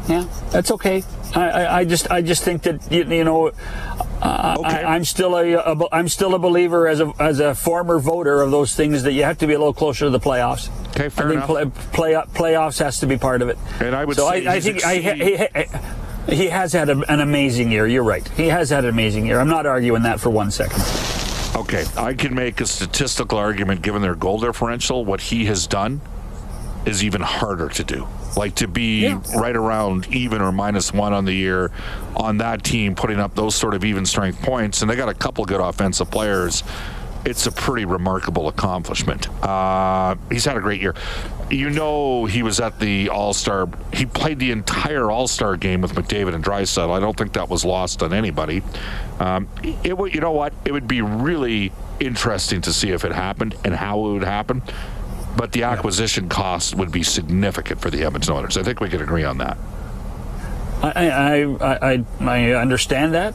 Yeah, 0.08 0.26
that's 0.50 0.70
okay. 0.70 1.02
I, 1.34 1.48
I, 1.50 1.76
I 1.80 1.84
just, 1.84 2.08
I 2.12 2.22
just 2.22 2.44
think 2.44 2.62
that 2.62 2.92
you, 2.92 3.02
you 3.04 3.24
know, 3.24 3.48
uh, 4.22 4.56
Okay. 4.60 4.68
I, 4.84 4.94
I'm 4.94 5.04
still 5.04 5.34
a, 5.36 5.54
a, 5.54 5.76
I'm 5.90 6.08
still 6.08 6.34
a 6.34 6.38
believer 6.38 6.86
as 6.86 7.00
a, 7.00 7.12
as 7.18 7.40
a 7.40 7.54
former 7.56 7.98
voter 7.98 8.40
of 8.40 8.52
those 8.52 8.74
things 8.76 9.02
that 9.02 9.12
you 9.12 9.24
have 9.24 9.38
to 9.38 9.48
be 9.48 9.54
a 9.54 9.58
little 9.58 9.74
closer 9.74 10.04
to 10.04 10.10
the 10.10 10.20
playoffs. 10.20 10.68
Okay, 10.90 11.08
fair 11.08 11.26
I 11.26 11.28
think 11.30 11.50
enough. 11.50 11.74
play, 11.92 12.14
play, 12.14 12.52
playoffs 12.54 12.78
has 12.78 13.00
to 13.00 13.06
be 13.06 13.16
part 13.18 13.42
of 13.42 13.48
it. 13.48 13.58
And 13.80 13.96
I 13.96 14.04
would 14.04 14.16
so 14.16 14.30
say 14.30 14.46
I, 14.46 14.54
I 14.54 14.60
think 14.60 14.84
I, 14.84 14.92
exceeding- 14.94 15.38
he, 15.38 15.64
he, 16.28 16.48
has 16.48 16.72
had 16.72 16.88
a, 16.88 16.98
an 17.10 17.20
amazing 17.20 17.70
year. 17.70 17.86
You're 17.86 18.04
right. 18.04 18.26
He 18.30 18.46
has 18.48 18.70
had 18.70 18.84
an 18.84 18.90
amazing 18.90 19.26
year. 19.26 19.38
I'm 19.40 19.48
not 19.48 19.66
arguing 19.66 20.02
that 20.02 20.20
for 20.20 20.30
one 20.30 20.50
second. 20.50 20.82
Okay, 21.56 21.84
I 21.96 22.14
can 22.14 22.34
make 22.34 22.60
a 22.60 22.66
statistical 22.66 23.38
argument 23.38 23.82
given 23.82 24.02
their 24.02 24.14
goal 24.14 24.38
differential. 24.40 25.04
What 25.04 25.20
he 25.20 25.46
has 25.46 25.66
done 25.66 26.00
is 26.84 27.02
even 27.02 27.20
harder 27.22 27.68
to 27.70 27.82
do. 27.84 28.06
Like 28.36 28.56
to 28.56 28.68
be 28.68 29.04
Yeah. 29.04 29.20
right 29.36 29.56
around 29.56 30.06
even 30.08 30.40
or 30.42 30.52
minus 30.52 30.92
one 30.92 31.12
on 31.12 31.24
the 31.24 31.32
year 31.32 31.70
on 32.14 32.38
that 32.38 32.62
team, 32.62 32.94
putting 32.94 33.18
up 33.18 33.34
those 33.34 33.54
sort 33.54 33.74
of 33.74 33.84
even 33.84 34.04
strength 34.04 34.42
points, 34.42 34.82
and 34.82 34.90
they 34.90 34.96
got 34.96 35.08
a 35.08 35.14
couple 35.14 35.44
good 35.46 35.60
offensive 35.60 36.10
players. 36.10 36.62
It's 37.26 37.44
a 37.44 37.50
pretty 37.50 37.84
remarkable 37.84 38.46
accomplishment. 38.46 39.28
Uh, 39.44 40.14
he's 40.30 40.44
had 40.44 40.56
a 40.56 40.60
great 40.60 40.80
year. 40.80 40.94
You 41.50 41.70
know, 41.70 42.24
he 42.24 42.44
was 42.44 42.60
at 42.60 42.78
the 42.78 43.08
All 43.08 43.34
Star. 43.34 43.68
He 43.92 44.06
played 44.06 44.38
the 44.38 44.52
entire 44.52 45.10
All 45.10 45.26
Star 45.26 45.56
game 45.56 45.80
with 45.80 45.92
McDavid 45.92 46.36
and 46.36 46.44
Draisaitl. 46.44 46.90
I 46.90 47.00
don't 47.00 47.16
think 47.16 47.32
that 47.32 47.48
was 47.48 47.64
lost 47.64 48.00
on 48.04 48.12
anybody. 48.12 48.62
Um, 49.18 49.48
it 49.82 49.98
would, 49.98 50.14
you 50.14 50.20
know 50.20 50.30
what? 50.30 50.52
It 50.64 50.70
would 50.70 50.86
be 50.86 51.02
really 51.02 51.72
interesting 51.98 52.60
to 52.60 52.72
see 52.72 52.90
if 52.90 53.04
it 53.04 53.10
happened 53.10 53.56
and 53.64 53.74
how 53.74 54.06
it 54.06 54.12
would 54.12 54.24
happen. 54.24 54.62
But 55.36 55.50
the 55.50 55.64
acquisition 55.64 56.28
cost 56.28 56.76
would 56.76 56.92
be 56.92 57.02
significant 57.02 57.80
for 57.80 57.90
the 57.90 58.04
Edmonton 58.04 58.34
Oilers. 58.34 58.56
I 58.56 58.62
think 58.62 58.80
we 58.80 58.88
can 58.88 59.02
agree 59.02 59.24
on 59.24 59.38
that. 59.38 59.58
I, 60.80 61.08
I, 61.08 61.42
I, 61.42 61.94
I, 61.94 62.04
I 62.20 62.52
understand 62.52 63.14
that. 63.14 63.34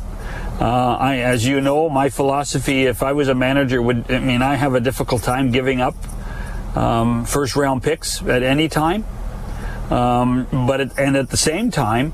Uh, 0.60 0.98
I, 1.00 1.18
as 1.18 1.46
you 1.46 1.60
know, 1.60 1.90
my 1.90 2.10
philosophy, 2.10 2.86
if 2.86 3.02
I 3.02 3.14
was 3.14 3.28
a 3.30 3.36
manager, 3.36 3.82
would 3.82 4.12
I 4.12 4.20
mean 4.20 4.42
I 4.42 4.56
have 4.56 4.76
a 4.76 4.80
difficult 4.80 5.24
time 5.24 5.52
giving 5.52 5.82
up 5.82 5.96
um, 6.76 7.26
first 7.26 7.56
round 7.56 7.84
picks 7.84 8.22
at 8.22 8.44
any 8.44 8.70
time. 8.70 9.06
Um, 9.90 10.48
but 10.68 10.98
and 11.00 11.18
at 11.18 11.30
the 11.30 11.38
same 11.38 11.72
time, 11.72 12.14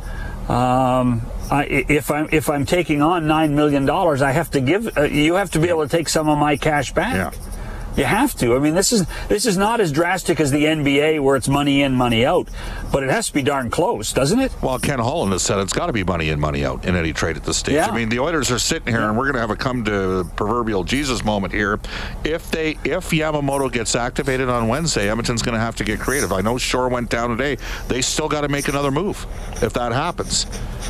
um, 0.50 1.22
I, 1.51 1.65
if 1.70 2.10
I'm 2.10 2.29
if 2.32 2.50
I'm 2.50 2.65
taking 2.65 3.01
on 3.01 3.27
nine 3.27 3.56
million 3.56 3.86
dollars, 3.86 4.22
I 4.22 4.32
have 4.32 4.50
to 4.51 4.62
give. 4.62 4.98
Uh, 4.98 5.03
you 5.03 5.36
have 5.36 5.51
to 5.51 5.60
be 5.60 5.70
able 5.70 5.84
to 5.84 5.89
take 5.89 6.10
some 6.10 6.29
of 6.29 6.38
my 6.38 6.58
cash 6.58 6.94
back. 6.94 7.34
Yeah. 7.34 7.56
You 7.98 8.04
have 8.04 8.36
to. 8.36 8.56
I 8.56 8.60
mean, 8.60 8.75
this 8.75 8.94
is 8.94 9.08
this 9.27 9.48
is 9.48 9.58
not 9.58 9.82
as 9.82 9.92
drastic 9.92 10.39
as 10.39 10.51
the 10.51 10.66
NBA 10.66 11.20
where 11.20 11.36
it's 11.36 11.48
money 11.48 11.82
in, 11.82 11.96
money 11.96 12.24
out, 12.24 12.48
but 12.92 13.01
it 13.04 13.10
has 13.10 13.27
to 13.27 13.34
be 13.34 13.42
darn 13.42 13.72
close, 13.72 14.13
doesn't 14.13 14.39
it? 14.39 14.51
Well, 14.62 14.77
Ken 14.77 15.00
Holland 15.00 15.32
has 15.32 15.42
said 15.42 15.58
it's 15.58 15.74
got 15.74 15.88
to 15.88 15.94
be 15.94 16.04
money 16.04 16.30
in, 16.30 16.39
money 16.39 16.63
out 16.63 16.86
in 16.86 16.96
any 16.96 17.12
trade 17.12 17.38
at 17.38 17.44
this 17.44 17.58
stage. 17.58 17.74
Yeah. 17.74 17.88
I 17.88 17.96
mean, 17.96 18.10
the 18.10 18.20
Oilers 18.20 18.51
are 18.51 18.60
sitting 18.60 18.94
here, 18.94 19.01
and 19.01 19.18
we're 19.18 19.24
going 19.24 19.34
to 19.34 19.39
have 19.39 19.50
a 19.50 19.56
come 19.56 19.84
to 19.86 20.30
proverbial 20.36 20.84
Jesus 20.84 21.25
moment 21.25 21.54
here. 21.54 21.80
If 22.24 22.51
they, 22.51 22.77
if 22.84 23.10
Yamamoto 23.10 23.72
gets 23.72 23.96
activated 23.96 24.48
on 24.48 24.68
Wednesday, 24.68 25.10
Edmonton's 25.10 25.42
going 25.42 25.56
to 25.56 25.60
have 25.60 25.75
to 25.77 25.84
get 25.84 26.00
creative. 26.00 26.32
I 26.32 26.42
know 26.42 26.60
Shore 26.60 26.89
went 26.89 27.10
down 27.10 27.32
today. 27.32 27.58
They 27.88 28.04
still 28.04 28.30
got 28.30 28.42
to 28.42 28.48
make 28.48 28.68
another 28.68 28.92
move 28.92 29.25
if 29.63 29.74
that 29.74 29.92
happens. 29.92 30.46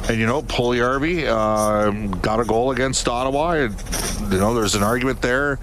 And 0.09 0.19
you 0.19 0.25
know, 0.25 0.41
Puljujarvi 0.41 1.25
uh, 1.25 2.15
got 2.17 2.41
a 2.41 2.45
goal 2.45 2.71
against 2.71 3.07
Ottawa. 3.07 3.51
And, 3.51 3.75
you 4.29 4.39
know, 4.39 4.53
there's 4.53 4.75
an 4.75 4.83
argument 4.83 5.21
there. 5.21 5.57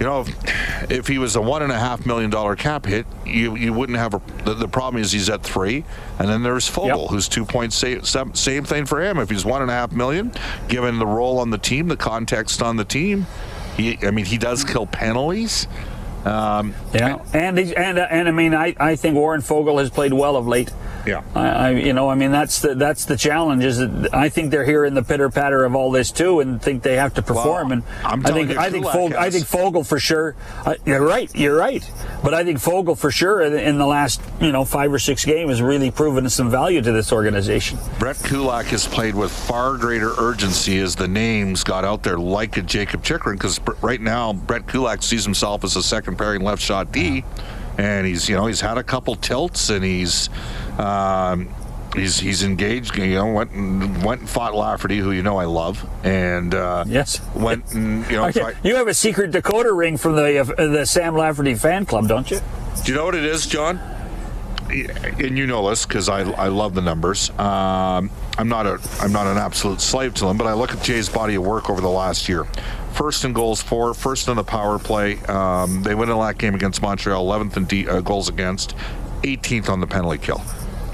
You 0.00 0.06
know, 0.06 0.22
if, 0.22 0.90
if 0.90 1.06
he 1.08 1.18
was 1.18 1.36
a 1.36 1.42
one 1.42 1.60
and 1.62 1.70
a 1.70 1.78
half 1.78 2.06
million 2.06 2.30
dollar 2.30 2.56
cap 2.56 2.86
hit, 2.86 3.04
you 3.26 3.54
you 3.54 3.74
wouldn't 3.74 3.98
have 3.98 4.14
a. 4.14 4.22
The, 4.44 4.54
the 4.54 4.66
problem 4.68 5.02
is 5.02 5.12
he's 5.12 5.28
at 5.28 5.42
three, 5.42 5.84
and 6.18 6.26
then 6.26 6.42
there's 6.42 6.68
Foegele, 6.70 7.02
Yep. 7.02 7.10
who's 7.10 7.28
two 7.28 7.44
point 7.44 7.74
same, 7.74 8.02
same 8.02 8.64
thing 8.64 8.86
for 8.86 9.02
him. 9.02 9.18
If 9.18 9.28
he's 9.28 9.44
one 9.44 9.60
and 9.60 9.70
a 9.70 9.74
half 9.74 9.92
million, 9.92 10.32
given 10.68 10.98
the 10.98 11.06
role 11.06 11.38
on 11.38 11.50
the 11.50 11.58
team, 11.58 11.88
the 11.88 11.98
context 11.98 12.62
on 12.62 12.76
the 12.76 12.84
team, 12.84 13.26
he 13.76 13.98
I 14.02 14.10
mean 14.10 14.24
he 14.24 14.38
does 14.38 14.64
kill 14.64 14.86
penalties. 14.86 15.66
Um, 16.24 16.74
Yeah, 16.94 17.22
and 17.34 17.58
he's, 17.58 17.72
and 17.72 17.98
uh, 17.98 18.06
and 18.10 18.26
I 18.28 18.30
mean, 18.32 18.54
I, 18.54 18.74
I 18.78 18.96
think 18.96 19.16
Warren 19.16 19.42
Foegele 19.42 19.80
has 19.80 19.90
played 19.90 20.12
well 20.14 20.36
of 20.36 20.46
late. 20.46 20.70
Yeah. 21.06 21.22
I, 21.34 21.48
I 21.48 21.70
you 21.70 21.92
know, 21.92 22.08
I 22.08 22.14
mean, 22.14 22.30
that's 22.30 22.60
the 22.60 22.74
that's 22.74 23.04
the 23.04 23.16
challenge. 23.16 23.64
Is 23.64 23.78
that 23.78 24.10
I 24.12 24.28
think 24.28 24.50
they're 24.50 24.64
hearing 24.64 24.94
the 24.94 25.02
pitter 25.02 25.30
patter 25.30 25.64
of 25.64 25.74
all 25.74 25.90
this 25.90 26.10
too, 26.10 26.40
and 26.40 26.60
think 26.60 26.82
they 26.82 26.96
have 26.96 27.14
to 27.14 27.22
perform. 27.22 27.68
Well, 27.68 27.72
and 27.72 27.82
I'm 28.04 28.20
I 28.20 28.28
telling 28.28 28.46
think 28.48 28.58
you, 28.58 28.64
I 28.64 28.70
think 28.70 29.14
I 29.14 29.30
think 29.30 29.46
Foegele 29.46 29.86
for 29.86 29.98
sure. 29.98 30.36
Uh, 30.64 30.74
you're 30.84 31.04
right. 31.04 31.34
You're 31.34 31.56
right. 31.56 31.88
But 32.22 32.34
I 32.34 32.44
think 32.44 32.58
Foegele 32.58 32.98
for 32.98 33.10
sure 33.10 33.40
in, 33.40 33.54
in 33.54 33.78
the 33.78 33.86
last 33.86 34.20
you 34.40 34.52
know 34.52 34.64
five 34.64 34.92
or 34.92 34.98
six 34.98 35.24
games 35.24 35.50
has 35.50 35.62
really 35.62 35.90
proven 35.90 36.28
some 36.28 36.50
value 36.50 36.80
to 36.82 36.92
this 36.92 37.12
organization. 37.12 37.78
Brett 37.98 38.18
Kulak 38.22 38.66
has 38.66 38.86
played 38.86 39.14
with 39.14 39.30
far 39.32 39.76
greater 39.76 40.12
urgency 40.18 40.78
as 40.78 40.94
the 40.96 41.08
names 41.08 41.64
got 41.64 41.84
out 41.84 42.02
there, 42.02 42.18
like 42.18 42.56
a 42.56 42.62
Jakob 42.62 43.02
Chychrun, 43.02 43.36
because 43.36 43.60
right 43.82 44.00
now 44.00 44.32
Brett 44.32 44.66
Kulak 44.66 45.02
sees 45.02 45.24
himself 45.24 45.64
as 45.64 45.76
a 45.76 45.82
second 45.82 46.16
pairing 46.16 46.42
left 46.42 46.62
shot 46.62 46.92
D, 46.92 47.24
and 47.78 48.06
he's 48.06 48.28
you 48.28 48.36
know 48.36 48.46
he's 48.46 48.60
had 48.60 48.78
a 48.78 48.82
couple 48.82 49.16
tilts 49.16 49.70
and 49.70 49.84
he's. 49.84 50.28
Um, 50.80 51.48
He's, 51.92 52.20
he's 52.20 52.44
engaged, 52.44 52.96
you 52.96 53.14
know, 53.16 53.26
went 53.32 53.50
and 53.50 54.04
went 54.04 54.20
and 54.20 54.30
fought 54.30 54.54
Lafferty, 54.54 54.98
who 54.98 55.10
you 55.10 55.24
know 55.24 55.38
I 55.38 55.46
love, 55.46 55.84
and 56.04 56.54
uh, 56.54 56.84
Yes. 56.86 57.20
went 57.34 57.74
and 57.74 58.08
you 58.08 58.16
know. 58.16 58.26
Okay, 58.28 58.38
tried- 58.42 58.56
You 58.62 58.76
have 58.76 58.86
a 58.86 58.94
secret 58.94 59.32
Dakota 59.32 59.72
ring 59.72 59.96
from 59.96 60.14
the 60.14 60.38
uh, 60.38 60.44
the 60.44 60.84
Sam 60.86 61.16
Lafferty 61.16 61.56
fan 61.56 61.86
club, 61.86 62.06
don't 62.06 62.30
you? 62.30 62.38
Do 62.84 62.92
you 62.92 62.96
know 62.96 63.06
what 63.06 63.16
it 63.16 63.24
is, 63.24 63.44
John? 63.44 63.80
And 64.70 65.36
you 65.36 65.48
know 65.48 65.68
this 65.68 65.84
because 65.84 66.08
I, 66.08 66.20
I 66.30 66.46
love 66.46 66.74
the 66.74 66.80
numbers. 66.80 67.30
Um, 67.30 68.08
I'm 68.38 68.46
not 68.48 68.66
a 68.66 68.78
I'm 69.00 69.10
not 69.10 69.26
an 69.26 69.36
absolute 69.36 69.80
slave 69.80 70.14
to 70.14 70.26
them, 70.26 70.36
but 70.38 70.46
I 70.46 70.52
look 70.52 70.70
at 70.72 70.84
Jay's 70.84 71.08
body 71.08 71.34
of 71.34 71.42
work 71.44 71.68
over 71.70 71.80
the 71.80 71.88
last 71.90 72.28
year. 72.28 72.44
First 72.92 73.24
in 73.24 73.32
goals 73.32 73.60
for, 73.60 73.94
first 73.94 74.28
in 74.28 74.36
the 74.36 74.44
power 74.44 74.78
play. 74.78 75.18
Um, 75.24 75.82
they 75.82 75.96
win 75.96 76.08
in 76.08 76.16
that 76.20 76.38
game 76.38 76.54
against 76.54 76.82
Montreal, 76.82 77.26
11th 77.26 77.56
in 77.56 77.64
D, 77.64 77.88
uh, 77.88 78.00
goals 78.00 78.28
against, 78.28 78.76
18th 79.24 79.68
on 79.68 79.80
the 79.80 79.88
penalty 79.88 80.18
kill. 80.18 80.40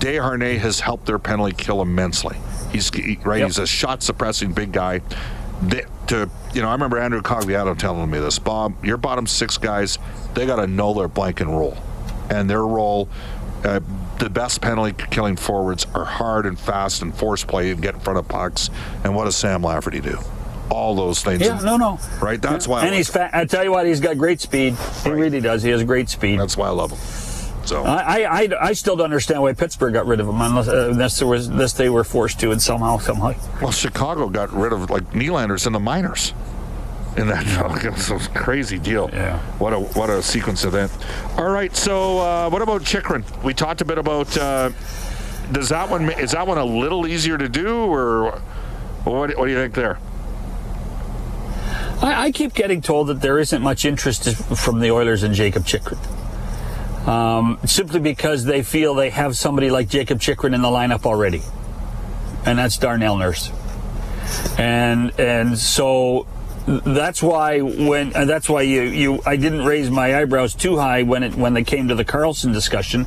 Desharnais 0.01 0.59
has 0.59 0.81
helped 0.81 1.07
their 1.07 1.19
penalty 1.19 1.55
kill 1.55 1.83
immensely. 1.83 2.37
He's 2.73 2.91
he- 2.95 3.19
right. 3.25 3.39
Yep. 3.41 3.47
He's 3.49 3.59
a 3.59 3.67
shot 3.67 4.03
suppressing 4.03 4.53
big 4.53 4.73
guy. 4.73 5.01
They, 5.63 5.85
to 6.09 6.29
you 6.53 6.63
know, 6.63 6.69
I 6.69 6.73
remember 6.73 6.99
Andrew 6.99 7.23
Cogliano 7.23 7.77
telling 7.77 8.11
me 8.11 8.19
this. 8.19 8.39
Bob, 8.39 8.85
your 8.85 8.97
bottom 8.99 9.27
six 9.27 9.57
guys, 9.59 9.99
they 10.35 10.47
got 10.47 10.57
to 10.57 10.67
know 10.67 10.93
their 10.95 11.09
blank 11.09 11.41
and 11.41 11.51
roll, 11.51 11.77
and 12.31 12.49
their 12.49 12.65
role. 12.67 13.09
Uh, 13.65 13.81
the 14.19 14.31
best 14.31 14.61
penalty 14.61 14.93
killing 15.11 15.37
forwards 15.37 15.87
are 15.95 16.05
hard 16.05 16.47
and 16.47 16.59
fast 16.59 17.03
and 17.03 17.15
force 17.15 17.43
play 17.45 17.71
and 17.71 17.83
get 17.83 17.95
in 17.95 18.01
front 18.01 18.19
of 18.19 18.29
pucks. 18.29 18.71
And 19.05 19.15
what 19.15 19.25
does 19.25 19.37
Sam 19.37 19.63
Lafferty 19.63 20.01
do? 20.01 20.19
All 20.71 20.95
those 20.95 21.23
things. 21.23 21.41
Yeah, 21.43 21.61
no, 21.61 21.77
no. 21.77 21.99
Right. 22.21 22.41
That's 22.41 22.67
why. 22.69 22.79
I 22.79 22.83
And 22.83 22.91
like 22.91 22.97
he's 22.99 23.09
fat. 23.11 23.31
I 23.35 23.45
tell 23.45 23.65
you 23.65 23.71
what, 23.71 23.87
he's 23.87 24.01
got 24.01 24.19
great 24.19 24.41
speed. 24.41 24.75
He 25.05 25.11
Right. 25.11 25.19
really 25.19 25.41
does. 25.41 25.63
He 25.63 25.71
has 25.71 25.83
great 25.85 26.09
speed. 26.09 26.39
That's 26.41 26.57
why 26.57 26.67
I 26.67 26.71
love 26.71 26.93
him. 26.93 26.99
So 27.67 27.83
I, 27.83 28.43
I, 28.43 28.49
I 28.61 28.73
still 28.75 28.95
don't 28.95 29.07
understand 29.07 29.43
why 29.43 29.53
Pittsburgh 29.53 29.93
got 29.93 30.07
rid 30.07 30.21
of 30.21 30.29
him 30.29 30.41
unless, 30.41 30.69
uh, 30.69 30.89
unless 30.91 31.19
there 31.19 31.27
was 31.27 31.49
unless 31.49 31.73
they 31.73 31.89
were 31.89 32.05
forced 32.05 32.39
to 32.41 32.53
and 32.53 32.63
somehow 32.63 32.99
somehow. 32.99 33.35
well, 33.61 33.73
Chicago 33.73 34.29
got 34.29 34.53
rid 34.53 34.73
of 34.73 34.89
like 34.89 35.03
Nylanders 35.13 35.67
in 35.67 35.73
the 35.73 35.81
minors. 35.81 36.33
In 37.17 37.29
that 37.29 37.47
it 37.85 37.91
was 37.91 38.11
a 38.11 38.19
crazy 38.31 38.79
deal. 38.79 39.11
Yeah. 39.13 39.39
What 39.59 39.73
a 39.73 39.81
what 39.81 40.11
a 40.11 40.23
sequence 40.23 40.65
of 40.65 40.73
that. 40.73 40.91
All 41.37 41.49
right. 41.49 41.75
So 41.75 42.19
uh, 42.19 42.51
what 42.51 42.63
about 42.63 42.85
Chychrun? 42.85 43.25
We 43.43 43.53
talked 43.53 43.81
a 43.81 43.85
bit 43.85 43.99
about. 43.99 44.37
Uh, 44.37 44.71
does 45.51 45.69
that 45.71 45.91
one 45.91 46.11
is 46.11 46.33
that 46.33 46.47
one 46.47 46.59
a 46.59 46.65
little 46.65 47.07
easier 47.07 47.39
to 47.39 47.49
do, 47.49 47.75
or 47.75 48.39
what? 49.05 49.37
What 49.37 49.47
do 49.47 49.51
you 49.51 49.57
think 49.57 49.75
there? 49.75 49.99
I, 52.03 52.27
I 52.27 52.31
keep 52.33 52.55
getting 52.55 52.83
told 52.83 53.09
that 53.09 53.23
there 53.23 53.39
isn't 53.39 53.63
much 53.63 53.85
interest 53.85 54.29
from 54.57 54.81
the 54.81 54.91
Oilers 54.91 55.23
in 55.23 55.33
Jakob 55.35 55.65
Chychrun. 55.65 55.99
Um, 57.07 57.59
simply 57.65 58.01
because 58.01 58.45
they 58.45 58.63
feel 58.63 58.95
they 58.95 59.11
have 59.11 59.37
somebody 59.37 59.71
like 59.71 59.89
Jakob 59.89 60.21
Chychrun 60.21 60.55
in 60.55 60.63
the 60.63 60.69
lineup 60.69 61.07
already, 61.07 61.43
and 62.45 62.59
that's 62.59 62.77
Darnell 62.79 63.17
Nurse. 63.17 63.53
And 64.59 65.13
and 65.19 65.57
so 65.57 66.27
that's 66.67 67.23
why 67.23 67.61
when 67.61 68.15
uh, 68.17 68.25
that's 68.25 68.49
why 68.49 68.63
you 68.63 68.83
you 68.83 69.21
I 69.25 69.37
didn't 69.37 69.65
raise 69.65 69.89
my 69.89 70.19
eyebrows 70.21 70.53
too 70.53 70.79
high 70.79 71.05
when 71.05 71.23
it 71.23 71.37
when 71.37 71.55
they 71.55 71.63
came 71.63 71.87
to 71.89 71.95
the 71.95 72.05
Karlsson 72.05 72.53
discussion, 72.53 73.07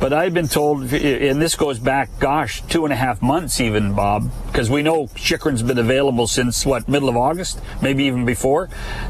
but 0.00 0.12
I've 0.12 0.34
been 0.34 0.48
told, 0.48 0.92
and 0.92 1.40
this 1.40 1.54
goes 1.54 1.78
back, 1.78 2.18
gosh, 2.18 2.62
two 2.62 2.84
and 2.84 2.92
a 2.92 2.96
half 2.96 3.22
months 3.22 3.60
even, 3.60 3.94
Bob, 3.94 4.28
because 4.48 4.68
we 4.68 4.82
know 4.82 5.06
Chychrun's 5.14 5.62
been 5.62 5.78
available 5.78 6.26
since 6.26 6.66
what 6.66 6.88
middle 6.88 7.08
of 7.08 7.16
August, 7.16 7.60
maybe 7.80 8.04
even 8.04 8.24
before, 8.24 8.68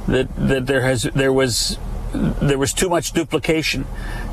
that 0.08 0.28
that 0.36 0.66
there 0.66 0.82
has 0.82 1.04
there 1.14 1.32
was 1.32 1.78
there 2.12 2.58
was 2.58 2.72
too 2.72 2.88
much 2.88 3.12
duplication, 3.12 3.86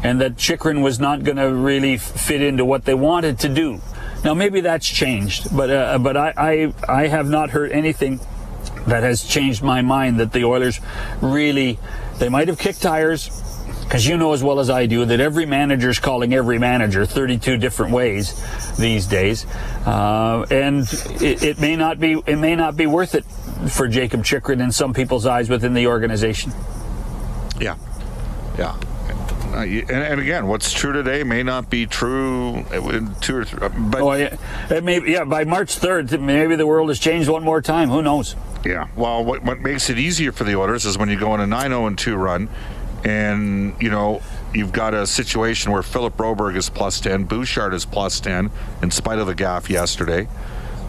and 0.03 0.21
that 0.21 0.37
Chychrun 0.37 0.81
was 0.81 0.99
not 0.99 1.23
going 1.23 1.37
to 1.37 1.53
really 1.53 1.97
fit 1.97 2.41
into 2.41 2.65
what 2.65 2.85
they 2.85 2.93
wanted 2.93 3.39
to 3.39 3.49
do. 3.49 3.81
Now 4.23 4.33
maybe 4.33 4.61
that's 4.61 4.87
changed, 4.87 5.55
but 5.55 5.69
uh, 5.69 5.97
but 5.97 6.15
I, 6.15 6.33
I 6.37 6.73
I 6.87 7.07
have 7.07 7.27
not 7.27 7.49
heard 7.49 7.71
anything 7.71 8.19
that 8.87 9.03
has 9.03 9.23
changed 9.23 9.61
my 9.63 9.81
mind 9.81 10.19
that 10.19 10.31
the 10.31 10.45
Oilers 10.45 10.79
really 11.21 11.77
they 12.19 12.29
might 12.29 12.47
have 12.47 12.57
kicked 12.57 12.81
tires 12.81 13.29
because 13.83 14.07
you 14.07 14.17
know 14.17 14.33
as 14.33 14.43
well 14.43 14.59
as 14.59 14.69
I 14.69 14.85
do 14.85 15.05
that 15.05 15.19
every 15.19 15.45
manager 15.45 15.89
is 15.89 15.99
calling 15.99 16.33
every 16.33 16.57
manager 16.57 17.05
32 17.05 17.57
different 17.57 17.91
ways 17.91 18.41
these 18.77 19.07
days, 19.07 19.45
uh, 19.85 20.45
and 20.49 20.81
it, 21.21 21.43
it, 21.43 21.59
may 21.59 21.75
not 21.75 21.99
be 21.99 22.21
it 22.25 22.37
may 22.37 22.55
not 22.55 22.77
be 22.77 22.87
worth 22.87 23.15
it 23.15 23.25
for 23.69 23.87
Jakob 23.87 24.23
Chychrun 24.23 24.61
in 24.61 24.71
some 24.71 24.93
people's 24.93 25.25
eyes 25.25 25.49
within 25.49 25.73
the 25.73 25.87
organization. 25.87 26.53
Yeah, 27.59 27.77
yeah. 28.57 28.77
Uh, 29.53 29.65
and, 29.65 29.91
and, 29.91 30.19
again, 30.19 30.47
what's 30.47 30.73
true 30.73 30.93
today 30.93 31.23
may 31.23 31.43
not 31.43 31.69
be 31.69 31.85
true 31.85 32.65
in 32.71 33.13
two 33.21 33.35
or 33.35 33.45
three. 33.45 33.67
But 33.69 34.01
oh, 34.01 34.13
yeah, 34.13 34.37
it 34.71 34.83
may, 34.83 34.99
yeah. 35.05 35.25
By 35.25 35.43
March 35.43 35.75
third, 35.75 36.19
maybe 36.19 36.55
the 36.55 36.65
world 36.65 36.89
has 36.89 36.97
changed 36.97 37.29
one 37.29 37.43
more 37.43 37.61
time. 37.61 37.89
Who 37.89 38.01
knows? 38.01 38.35
Yeah. 38.65 38.87
Well, 38.95 39.23
what 39.23 39.43
what 39.43 39.59
makes 39.59 39.91
it 39.91 39.99
easier 39.99 40.31
for 40.31 40.43
the 40.43 40.55
orders 40.55 40.85
is 40.85 40.97
when 40.97 41.09
you 41.09 41.19
go 41.19 41.31
on 41.31 41.39
a 41.39 41.45
9-0 41.45 41.87
and 41.87 41.97
two 41.97 42.15
run, 42.15 42.49
and 43.03 43.75
you 43.79 43.91
know 43.91 44.23
you've 44.55 44.71
got 44.71 44.95
a 44.95 45.05
situation 45.05 45.71
where 45.71 45.83
Philip 45.83 46.17
Broberg 46.17 46.55
is 46.55 46.69
plus 46.69 46.99
ten, 46.99 47.25
Bouchard 47.25 47.75
is 47.75 47.85
plus 47.85 48.19
ten, 48.19 48.49
in 48.81 48.89
spite 48.89 49.19
of 49.19 49.27
the 49.27 49.35
gaff 49.35 49.69
yesterday. 49.69 50.27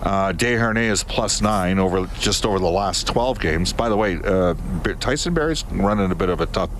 Uh, 0.05 0.33
Desharnais 0.33 0.91
is 0.91 1.03
plus 1.03 1.41
nine 1.41 1.79
over 1.79 2.07
just 2.19 2.45
over 2.45 2.59
the 2.59 2.71
last 2.71 3.07
12 3.07 3.41
games. 3.41 3.73
By 3.73 3.89
the 3.89 3.97
way, 3.97 4.19
uh, 4.23 4.55
Tyson 5.01 5.33
Barrie's 5.33 5.65
running 5.71 6.11
a 6.11 6.15
bit 6.15 6.29
of 6.29 6.41
a 6.41 6.47
tough 6.47 6.71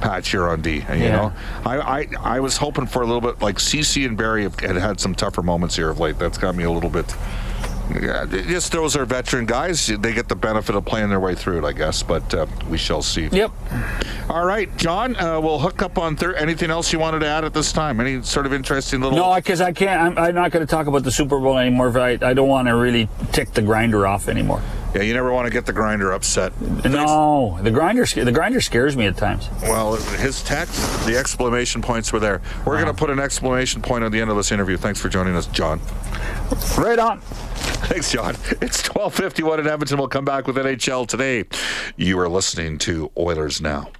patch 0.00 0.30
here 0.30 0.48
on 0.48 0.60
D. 0.62 0.76
You 0.76 0.82
yeah. 0.88 1.16
know, 1.16 1.32
I, 1.64 1.78
I 1.78 2.08
I 2.36 2.40
was 2.40 2.56
hoping 2.56 2.86
for 2.86 3.02
a 3.02 3.06
little 3.06 3.20
bit 3.20 3.42
like 3.42 3.58
Ceci 3.58 4.04
and 4.04 4.18
have 4.20 4.60
had, 4.60 4.76
had 4.76 5.00
some 5.00 5.14
tougher 5.14 5.42
moments 5.42 5.76
here 5.76 5.90
of 5.90 5.98
late. 5.98 6.18
That's 6.18 6.38
got 6.38 6.54
me 6.54 6.64
a 6.64 6.70
little 6.70 6.90
bit. 6.90 7.14
Yeah, 8.00 8.26
just 8.26 8.72
those 8.72 8.96
are 8.96 9.04
veteran 9.04 9.46
guys. 9.46 9.86
They 9.86 10.12
get 10.12 10.28
the 10.28 10.36
benefit 10.36 10.74
of 10.74 10.84
playing 10.84 11.10
their 11.10 11.20
way 11.20 11.34
through 11.34 11.58
it, 11.58 11.64
I 11.64 11.72
guess. 11.72 12.02
But 12.02 12.32
uh, 12.34 12.46
we 12.68 12.78
shall 12.78 13.02
see. 13.02 13.26
Yep. 13.26 13.50
All 14.28 14.44
right, 14.44 14.74
John. 14.76 15.16
Uh, 15.16 15.40
we'll 15.40 15.58
hook 15.58 15.82
up 15.82 15.98
on 15.98 16.16
third. 16.16 16.36
Anything 16.36 16.70
else 16.70 16.92
you 16.92 16.98
wanted 16.98 17.20
to 17.20 17.26
add 17.26 17.44
at 17.44 17.54
this 17.54 17.72
time? 17.72 18.00
Any 18.00 18.22
sort 18.22 18.46
of 18.46 18.52
interesting 18.52 19.00
little? 19.00 19.18
No, 19.18 19.34
because 19.34 19.60
I 19.60 19.72
can't. 19.72 20.00
I'm, 20.00 20.18
I'm 20.18 20.34
not 20.34 20.50
going 20.50 20.64
to 20.66 20.70
talk 20.70 20.86
about 20.86 21.04
the 21.04 21.12
Super 21.12 21.38
Bowl 21.38 21.58
anymore. 21.58 21.96
I, 21.98 22.18
I 22.22 22.34
don't 22.34 22.48
want 22.48 22.68
to 22.68 22.76
really 22.76 23.08
tick 23.32 23.52
the 23.52 23.62
grinder 23.62 24.06
off 24.06 24.28
anymore. 24.28 24.62
Yeah, 24.94 25.02
you 25.02 25.14
never 25.14 25.32
want 25.32 25.46
to 25.46 25.50
get 25.52 25.64
the 25.64 25.72
grinder 25.72 26.12
upset. 26.12 26.52
No, 26.60 27.58
the 27.62 27.70
grinder 27.70 28.04
the 28.04 28.30
grinder 28.32 28.60
scares 28.60 28.94
me 28.94 29.06
at 29.06 29.16
times. 29.16 29.48
Well, 29.62 29.96
his 29.96 30.42
text, 30.42 31.06
the 31.06 31.16
exclamation 31.16 31.80
points 31.80 32.12
were 32.12 32.20
there. 32.20 32.42
We're 32.66 32.74
going 32.74 32.94
to 32.94 32.94
put 32.94 33.08
an 33.08 33.18
exclamation 33.18 33.80
point 33.80 34.04
on 34.04 34.12
the 34.12 34.20
end 34.20 34.30
of 34.30 34.36
this 34.36 34.52
interview. 34.52 34.76
Thanks 34.76 35.00
for 35.00 35.08
joining 35.08 35.34
us, 35.34 35.46
John. 35.46 35.80
Right 36.76 36.98
on. 36.98 37.22
Thanks, 37.86 38.12
John. 38.12 38.36
It's 38.60 38.86
1251 38.88 39.58
in 39.58 39.66
Edmonton. 39.66 39.98
We'll 39.98 40.06
come 40.06 40.24
back 40.24 40.46
with 40.46 40.54
NHL 40.54 41.08
today. 41.08 41.44
You 41.96 42.16
are 42.20 42.28
listening 42.28 42.78
to 42.78 43.10
Oilers 43.18 43.60
Now. 43.60 43.90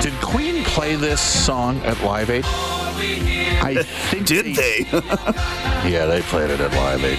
Did 0.00 0.14
Queen 0.22 0.62
play 0.62 0.94
this 0.94 1.20
song 1.20 1.78
at 1.80 2.00
Live 2.04 2.30
Aid? 2.30 2.44
I 2.46 3.82
think 3.82 4.28
did 4.28 4.54
they? 4.54 4.84
they? 4.84 4.90
yeah, 5.90 6.06
they 6.06 6.22
played 6.22 6.50
it 6.50 6.60
at 6.60 6.72
Live 6.74 7.04
Aid. 7.04 7.18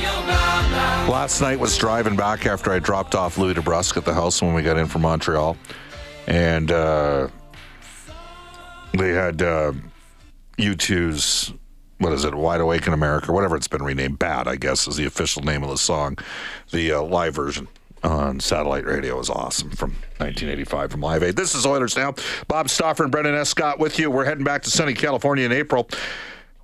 Last 1.09 1.41
night 1.41 1.59
was 1.59 1.77
driving 1.77 2.15
back 2.15 2.45
after 2.45 2.71
I 2.71 2.79
dropped 2.79 3.13
off 3.13 3.37
Louie 3.37 3.53
DeBrusk 3.53 3.97
at 3.97 4.05
the 4.05 4.13
house 4.13 4.41
when 4.41 4.53
we 4.53 4.61
got 4.61 4.77
in 4.77 4.87
from 4.87 5.01
Montreal, 5.01 5.57
and 6.27 6.71
uh, 6.71 7.27
they 8.93 9.09
had 9.09 9.41
uh, 9.41 9.73
U2's 10.57 11.53
what 12.01 12.13
is 12.13 12.25
it, 12.25 12.33
Wide 12.33 12.61
Awake 12.61 12.87
in 12.87 12.93
America, 12.93 13.31
whatever 13.31 13.55
it's 13.55 13.67
been 13.67 13.83
renamed. 13.83 14.17
Bad, 14.17 14.47
I 14.47 14.55
guess, 14.55 14.87
is 14.87 14.95
the 14.95 15.05
official 15.05 15.43
name 15.43 15.63
of 15.63 15.69
the 15.69 15.77
song. 15.77 16.17
The 16.71 16.93
uh, 16.93 17.01
live 17.03 17.35
version 17.35 17.67
on 18.03 18.39
satellite 18.39 18.85
radio 18.85 19.19
is 19.19 19.29
awesome 19.29 19.69
from 19.69 19.91
1985 20.17 20.91
from 20.91 21.01
Live 21.01 21.21
Aid. 21.21 21.35
This 21.35 21.53
is 21.53 21.65
Oilers 21.65 21.95
Now. 21.95 22.15
Bob 22.47 22.69
Stauffer 22.69 23.03
and 23.03 23.11
Brendan 23.11 23.35
Escott 23.35 23.77
with 23.77 23.99
you. 23.99 24.09
We're 24.09 24.25
heading 24.25 24.43
back 24.43 24.63
to 24.63 24.71
sunny 24.71 24.95
California 24.95 25.45
in 25.45 25.51
April. 25.51 25.87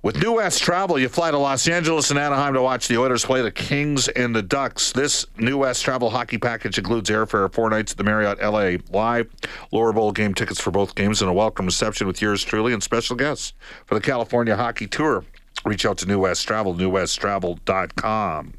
With 0.00 0.22
New 0.22 0.34
West 0.34 0.62
Travel, 0.62 0.96
you 0.96 1.08
fly 1.08 1.32
to 1.32 1.38
Los 1.38 1.66
Angeles 1.66 2.10
and 2.10 2.20
Anaheim 2.20 2.54
to 2.54 2.62
watch 2.62 2.86
the 2.86 2.96
Oilers 2.98 3.24
play 3.24 3.42
the 3.42 3.50
Kings 3.50 4.06
and 4.06 4.34
the 4.34 4.42
Ducks. 4.42 4.92
This 4.92 5.26
New 5.36 5.58
West 5.58 5.84
Travel 5.84 6.10
hockey 6.10 6.38
package 6.38 6.78
includes 6.78 7.10
airfare, 7.10 7.52
four 7.52 7.68
nights 7.68 7.92
at 7.92 7.98
the 7.98 8.04
Marriott 8.04 8.40
LA 8.40 8.76
Live, 8.96 9.28
lower 9.72 9.92
bowl 9.92 10.12
game 10.12 10.34
tickets 10.34 10.60
for 10.60 10.70
both 10.70 10.94
games, 10.94 11.20
and 11.20 11.28
a 11.28 11.32
welcome 11.34 11.66
reception 11.66 12.06
with 12.06 12.22
yours 12.22 12.44
truly 12.44 12.72
and 12.72 12.80
special 12.80 13.16
guests 13.16 13.54
for 13.86 13.96
the 13.96 14.00
California 14.00 14.54
Hockey 14.54 14.86
Tour. 14.86 15.24
Reach 15.64 15.84
out 15.84 15.98
to 15.98 16.06
New 16.06 16.20
West 16.20 16.46
Travel, 16.46 16.76
newwesttravel.com. 16.76 18.54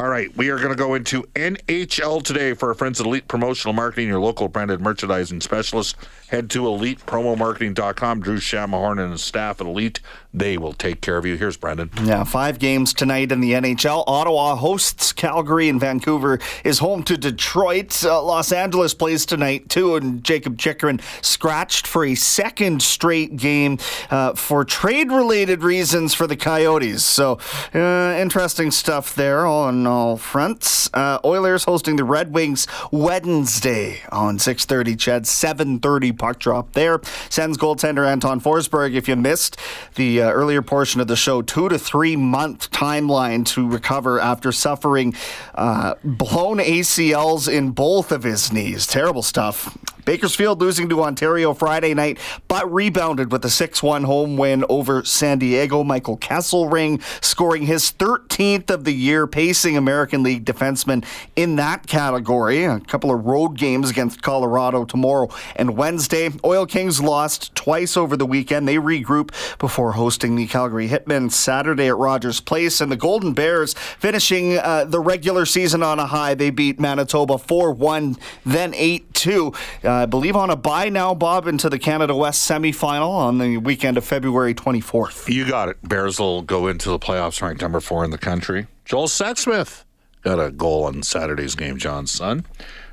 All 0.00 0.08
right, 0.08 0.34
we 0.34 0.48
are 0.48 0.56
going 0.56 0.70
to 0.70 0.76
go 0.76 0.94
into 0.94 1.24
NHL 1.34 2.22
today 2.22 2.54
for 2.54 2.70
our 2.70 2.74
friends 2.74 3.02
at 3.02 3.06
Elite 3.06 3.28
Promotional 3.28 3.74
Marketing, 3.74 4.08
your 4.08 4.18
local 4.18 4.48
branded 4.48 4.80
merchandising 4.80 5.42
specialist. 5.42 5.94
Head 6.28 6.48
to 6.50 6.62
elitepromomarketing.com. 6.62 8.20
Drew 8.22 8.38
Shamahorn 8.38 8.98
and 8.98 9.12
his 9.12 9.22
staff 9.22 9.60
at 9.60 9.66
Elite, 9.66 10.00
they 10.32 10.56
will 10.56 10.72
take 10.72 11.00
care 11.00 11.16
of 11.18 11.26
you. 11.26 11.36
Here's 11.36 11.56
Brandon. 11.56 11.90
Yeah, 12.04 12.24
five 12.24 12.58
games 12.58 12.94
tonight 12.94 13.32
in 13.32 13.40
the 13.40 13.52
NHL. 13.52 14.04
Ottawa 14.06 14.54
hosts 14.54 15.12
Calgary, 15.12 15.68
and 15.68 15.80
Vancouver 15.80 16.38
is 16.64 16.78
home 16.78 17.02
to 17.02 17.18
Detroit. 17.18 18.02
Uh, 18.02 18.22
Los 18.22 18.52
Angeles 18.52 18.94
plays 18.94 19.26
tonight, 19.26 19.68
too, 19.68 19.96
and 19.96 20.22
Jakob 20.22 20.56
Chychrun 20.56 21.00
scratched 21.20 21.86
for 21.86 22.06
a 22.06 22.14
second 22.14 22.80
straight 22.80 23.36
game 23.36 23.76
uh, 24.10 24.34
for 24.34 24.64
trade 24.64 25.10
related 25.10 25.62
reasons 25.62 26.14
for 26.14 26.26
the 26.26 26.36
Coyotes. 26.36 27.04
So, 27.04 27.38
uh, 27.74 28.16
interesting 28.18 28.70
stuff 28.70 29.14
there 29.14 29.46
on 29.46 29.89
all 29.90 30.16
fronts. 30.16 30.88
Uh, 30.94 31.18
Oilers 31.24 31.64
hosting 31.64 31.96
the 31.96 32.04
Red 32.04 32.32
Wings 32.32 32.66
Wednesday 32.90 34.00
on 34.10 34.38
6:30. 34.38 34.96
CHED 34.96 35.26
7:30 35.26 36.12
puck 36.16 36.38
drop 36.38 36.72
there. 36.72 37.00
Sens 37.28 37.58
goaltender 37.58 38.06
Anton 38.06 38.40
Forsberg. 38.40 38.94
If 38.94 39.08
you 39.08 39.16
missed 39.16 39.58
the 39.96 40.22
uh, 40.22 40.30
earlier 40.30 40.62
portion 40.62 41.00
of 41.00 41.08
the 41.08 41.16
show, 41.16 41.42
two 41.42 41.68
to 41.68 41.78
three 41.78 42.16
month 42.16 42.70
timeline 42.70 43.44
to 43.46 43.68
recover 43.68 44.20
after 44.20 44.52
suffering 44.52 45.14
uh, 45.54 45.94
blown 46.04 46.58
ACLs 46.58 47.52
in 47.52 47.70
both 47.70 48.12
of 48.12 48.22
his 48.22 48.52
knees. 48.52 48.86
Terrible 48.86 49.22
stuff. 49.22 49.76
Bakersfield 50.04 50.60
losing 50.60 50.88
to 50.88 51.02
Ontario 51.02 51.54
Friday 51.54 51.94
night, 51.94 52.18
but 52.48 52.70
rebounded 52.72 53.32
with 53.32 53.44
a 53.44 53.50
6 53.50 53.82
1 53.82 54.04
home 54.04 54.36
win 54.36 54.64
over 54.68 55.04
San 55.04 55.38
Diego. 55.38 55.84
Michael 55.84 56.16
Kesselring 56.18 57.02
scoring 57.24 57.66
his 57.66 57.90
13th 57.92 58.70
of 58.70 58.84
the 58.84 58.92
year, 58.92 59.26
pacing 59.26 59.76
American 59.76 60.22
League 60.22 60.44
defenseman 60.44 61.04
in 61.36 61.56
that 61.56 61.86
category. 61.86 62.64
A 62.64 62.80
couple 62.80 63.12
of 63.12 63.24
road 63.24 63.56
games 63.58 63.90
against 63.90 64.22
Colorado 64.22 64.84
tomorrow 64.84 65.28
and 65.56 65.76
Wednesday. 65.76 66.30
Oil 66.44 66.66
Kings 66.66 67.00
lost 67.00 67.54
twice 67.54 67.96
over 67.96 68.16
the 68.16 68.26
weekend. 68.26 68.66
They 68.66 68.76
regroup 68.76 69.30
before 69.58 69.92
hosting 69.92 70.36
the 70.36 70.46
Calgary 70.46 70.88
Hitmen 70.88 71.30
Saturday 71.30 71.88
at 71.88 71.96
Rogers 71.96 72.40
Place. 72.40 72.80
And 72.80 72.90
the 72.90 72.96
Golden 72.96 73.32
Bears 73.32 73.74
finishing 73.74 74.58
uh, 74.58 74.84
the 74.84 75.00
regular 75.00 75.46
season 75.46 75.82
on 75.82 75.98
a 75.98 76.06
high. 76.06 76.34
They 76.34 76.50
beat 76.50 76.80
Manitoba 76.80 77.38
4 77.38 77.72
1, 77.72 78.16
then 78.44 78.74
8 78.74 79.14
2. 79.14 79.52
uh, 79.84 79.89
I 79.90 80.06
believe 80.06 80.36
on 80.36 80.50
a 80.50 80.56
bye 80.56 80.88
now, 80.88 81.14
Bob, 81.14 81.46
into 81.46 81.68
the 81.68 81.78
Canada 81.78 82.14
West 82.14 82.48
semifinal 82.48 83.10
on 83.10 83.38
the 83.38 83.56
weekend 83.56 83.98
of 83.98 84.04
February 84.04 84.54
24th. 84.54 85.28
You 85.28 85.48
got 85.48 85.68
it. 85.68 85.76
Bears 85.82 86.20
will 86.20 86.42
go 86.42 86.68
into 86.68 86.90
the 86.90 86.98
playoffs 86.98 87.42
ranked 87.42 87.60
number 87.60 87.80
four 87.80 88.04
in 88.04 88.10
the 88.10 88.18
country. 88.18 88.66
Joel 88.84 89.08
Sexsmith 89.08 89.84
got 90.22 90.38
a 90.38 90.50
goal 90.50 90.84
on 90.84 91.02
Saturday's 91.02 91.54
game, 91.54 91.76
John's 91.76 92.12
son, 92.12 92.46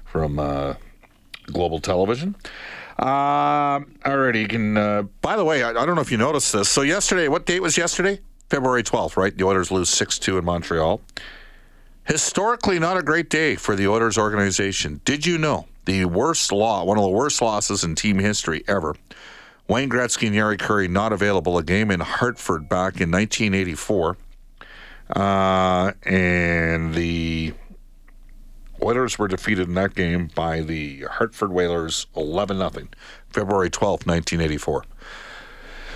from 0.06 0.40
uh, 0.40 0.76
Global 1.46 1.80
Television. 1.80 2.36
Uh, 2.98 3.80
alrighty, 4.06 4.42
you 4.42 4.48
can. 4.48 4.76
Uh, 4.76 5.04
by 5.22 5.36
the 5.36 5.46
way, 5.46 5.64
I, 5.64 5.70
I, 5.70 5.86
don't 5.86 5.96
know 5.96 6.02
if 6.02 6.12
you 6.12 6.18
noticed 6.18 6.52
this. 6.52 6.68
So 6.68 6.82
yesterday, 6.82 7.28
what 7.28 7.46
date 7.46 7.62
was 7.62 7.78
yesterday? 7.78 8.20
February 8.50 8.82
12th, 8.82 9.18
right? 9.18 9.38
The 9.38 9.44
Oilers 9.44 9.70
lose 9.72 9.90
6-2 9.90 10.40
in 10.40 10.46
Montreal. 10.46 11.02
Historically, 12.06 12.80
not 12.80 12.98
a 12.98 13.04
great 13.04 13.30
day 13.30 13.56
for 13.56 13.76
the 13.76 13.88
Oilers 13.88 14.18
organization. 14.18 15.02
Did 15.04 15.26
you 15.26 15.38
know 15.38 15.68
the 15.88 16.06
worst 16.06 16.52
law, 16.52 16.84
one 16.84 16.98
of 16.98 17.04
the 17.04 17.10
worst 17.10 17.42
losses 17.42 17.84
in 17.84 17.96
team 17.96 18.20
history 18.20 18.64
ever? 18.68 18.96
Wayne 19.68 19.90
Gretzky 19.90 20.28
and 20.28 20.36
Jari 20.36 20.58
Kurri 20.58 20.90
not 20.90 21.12
available. 21.12 21.58
A 21.58 21.64
game 21.64 21.90
in 21.90 22.00
Hartford 22.00 22.70
back 22.70 23.02
in 23.02 23.10
1984, 23.10 24.18
uh, 25.16 25.92
and 26.04 26.94
the 26.94 27.54
Oilers 28.84 29.18
were 29.18 29.28
defeated 29.28 29.68
in 29.68 29.74
that 29.74 29.96
game 29.96 30.30
by 30.36 30.62
the 30.62 31.02
Hartford 31.10 31.52
Whalers 31.52 32.06
11 32.16 32.58
0, 32.58 32.88
February 33.30 33.70
12th, 33.70 34.06
1984. 34.06 34.86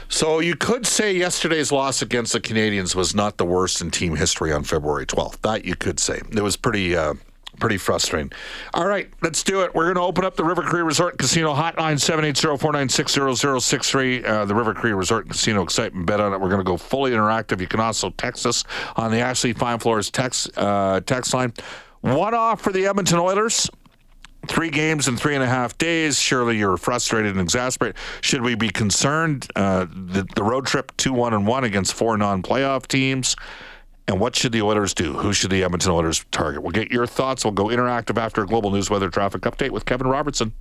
So 0.09 0.39
you 0.39 0.55
could 0.55 0.85
say 0.85 1.15
yesterday's 1.15 1.71
loss 1.71 2.01
against 2.01 2.33
the 2.33 2.41
Canadiens 2.41 2.95
was 2.95 3.15
not 3.15 3.37
the 3.37 3.45
worst 3.45 3.81
in 3.81 3.91
team 3.91 4.15
history 4.15 4.51
on 4.51 4.63
February 4.63 5.05
12th. 5.05 5.41
That 5.41 5.63
you 5.63 5.75
could 5.75 5.99
say. 5.99 6.21
It 6.31 6.41
was 6.41 6.57
pretty 6.57 6.95
uh, 6.95 7.13
pretty 7.61 7.77
frustrating. 7.77 8.33
All 8.73 8.85
right, 8.85 9.09
let's 9.21 9.41
do 9.43 9.61
it. 9.61 9.73
We're 9.73 9.85
going 9.85 9.95
to 9.95 10.01
open 10.01 10.25
up 10.25 10.35
the 10.35 10.43
River 10.43 10.63
Cree 10.63 10.81
Resort 10.81 11.17
Casino 11.17 11.53
hotline 11.53 11.95
780-496-0063. 11.95 14.25
Uh, 14.25 14.43
the 14.45 14.55
River 14.55 14.73
Cree 14.73 14.91
Resort 14.91 15.29
Casino 15.29 15.61
excitement 15.61 16.05
bet 16.05 16.19
on 16.19 16.33
it. 16.33 16.41
We're 16.41 16.49
going 16.49 16.59
to 16.59 16.65
go 16.65 16.75
fully 16.75 17.11
interactive. 17.11 17.61
You 17.61 17.67
can 17.67 17.79
also 17.79 18.09
text 18.09 18.45
us 18.45 18.65
on 18.97 19.11
the 19.11 19.19
Ashley 19.19 19.53
Fine 19.53 19.79
Floors 19.79 20.09
text 20.09 20.49
uh, 20.57 20.99
text 21.05 21.33
line. 21.33 21.53
One 22.01 22.33
off 22.33 22.59
for 22.59 22.73
the 22.73 22.87
Edmonton 22.87 23.19
Oilers 23.19 23.69
three 24.47 24.71
games 24.71 25.07
in 25.07 25.17
three 25.17 25.35
and 25.35 25.43
a 25.43 25.47
half 25.47 25.77
days. 25.77 26.19
Surely 26.19 26.57
you're 26.57 26.77
frustrated 26.77 27.31
and 27.31 27.41
exasperated. 27.41 27.97
Should 28.21 28.41
we 28.41 28.55
be 28.55 28.69
concerned? 28.69 29.47
Uh, 29.55 29.85
the, 29.85 30.27
the 30.35 30.43
road 30.43 30.65
trip 30.65 30.91
two 30.97 31.13
one 31.13 31.33
and 31.33 31.45
one 31.45 31.63
against 31.63 31.93
four 31.93 32.17
non-playoff 32.17 32.87
teams. 32.87 33.35
And 34.07 34.19
what 34.19 34.35
should 34.35 34.51
the 34.51 34.61
Oilers 34.61 34.93
do? 34.93 35.13
Who 35.13 35.31
should 35.31 35.51
the 35.51 35.63
Edmonton 35.63 35.91
Oilers 35.91 36.25
target? 36.31 36.63
We'll 36.63 36.71
get 36.71 36.91
your 36.91 37.07
thoughts. 37.07 37.45
We'll 37.45 37.53
go 37.53 37.65
interactive 37.65 38.17
after 38.17 38.43
a 38.43 38.47
global 38.47 38.71
news 38.71 38.89
weather 38.89 39.09
traffic 39.09 39.41
update 39.43 39.69
with 39.69 39.85
Kevin 39.85 40.07
Robertson. 40.07 40.53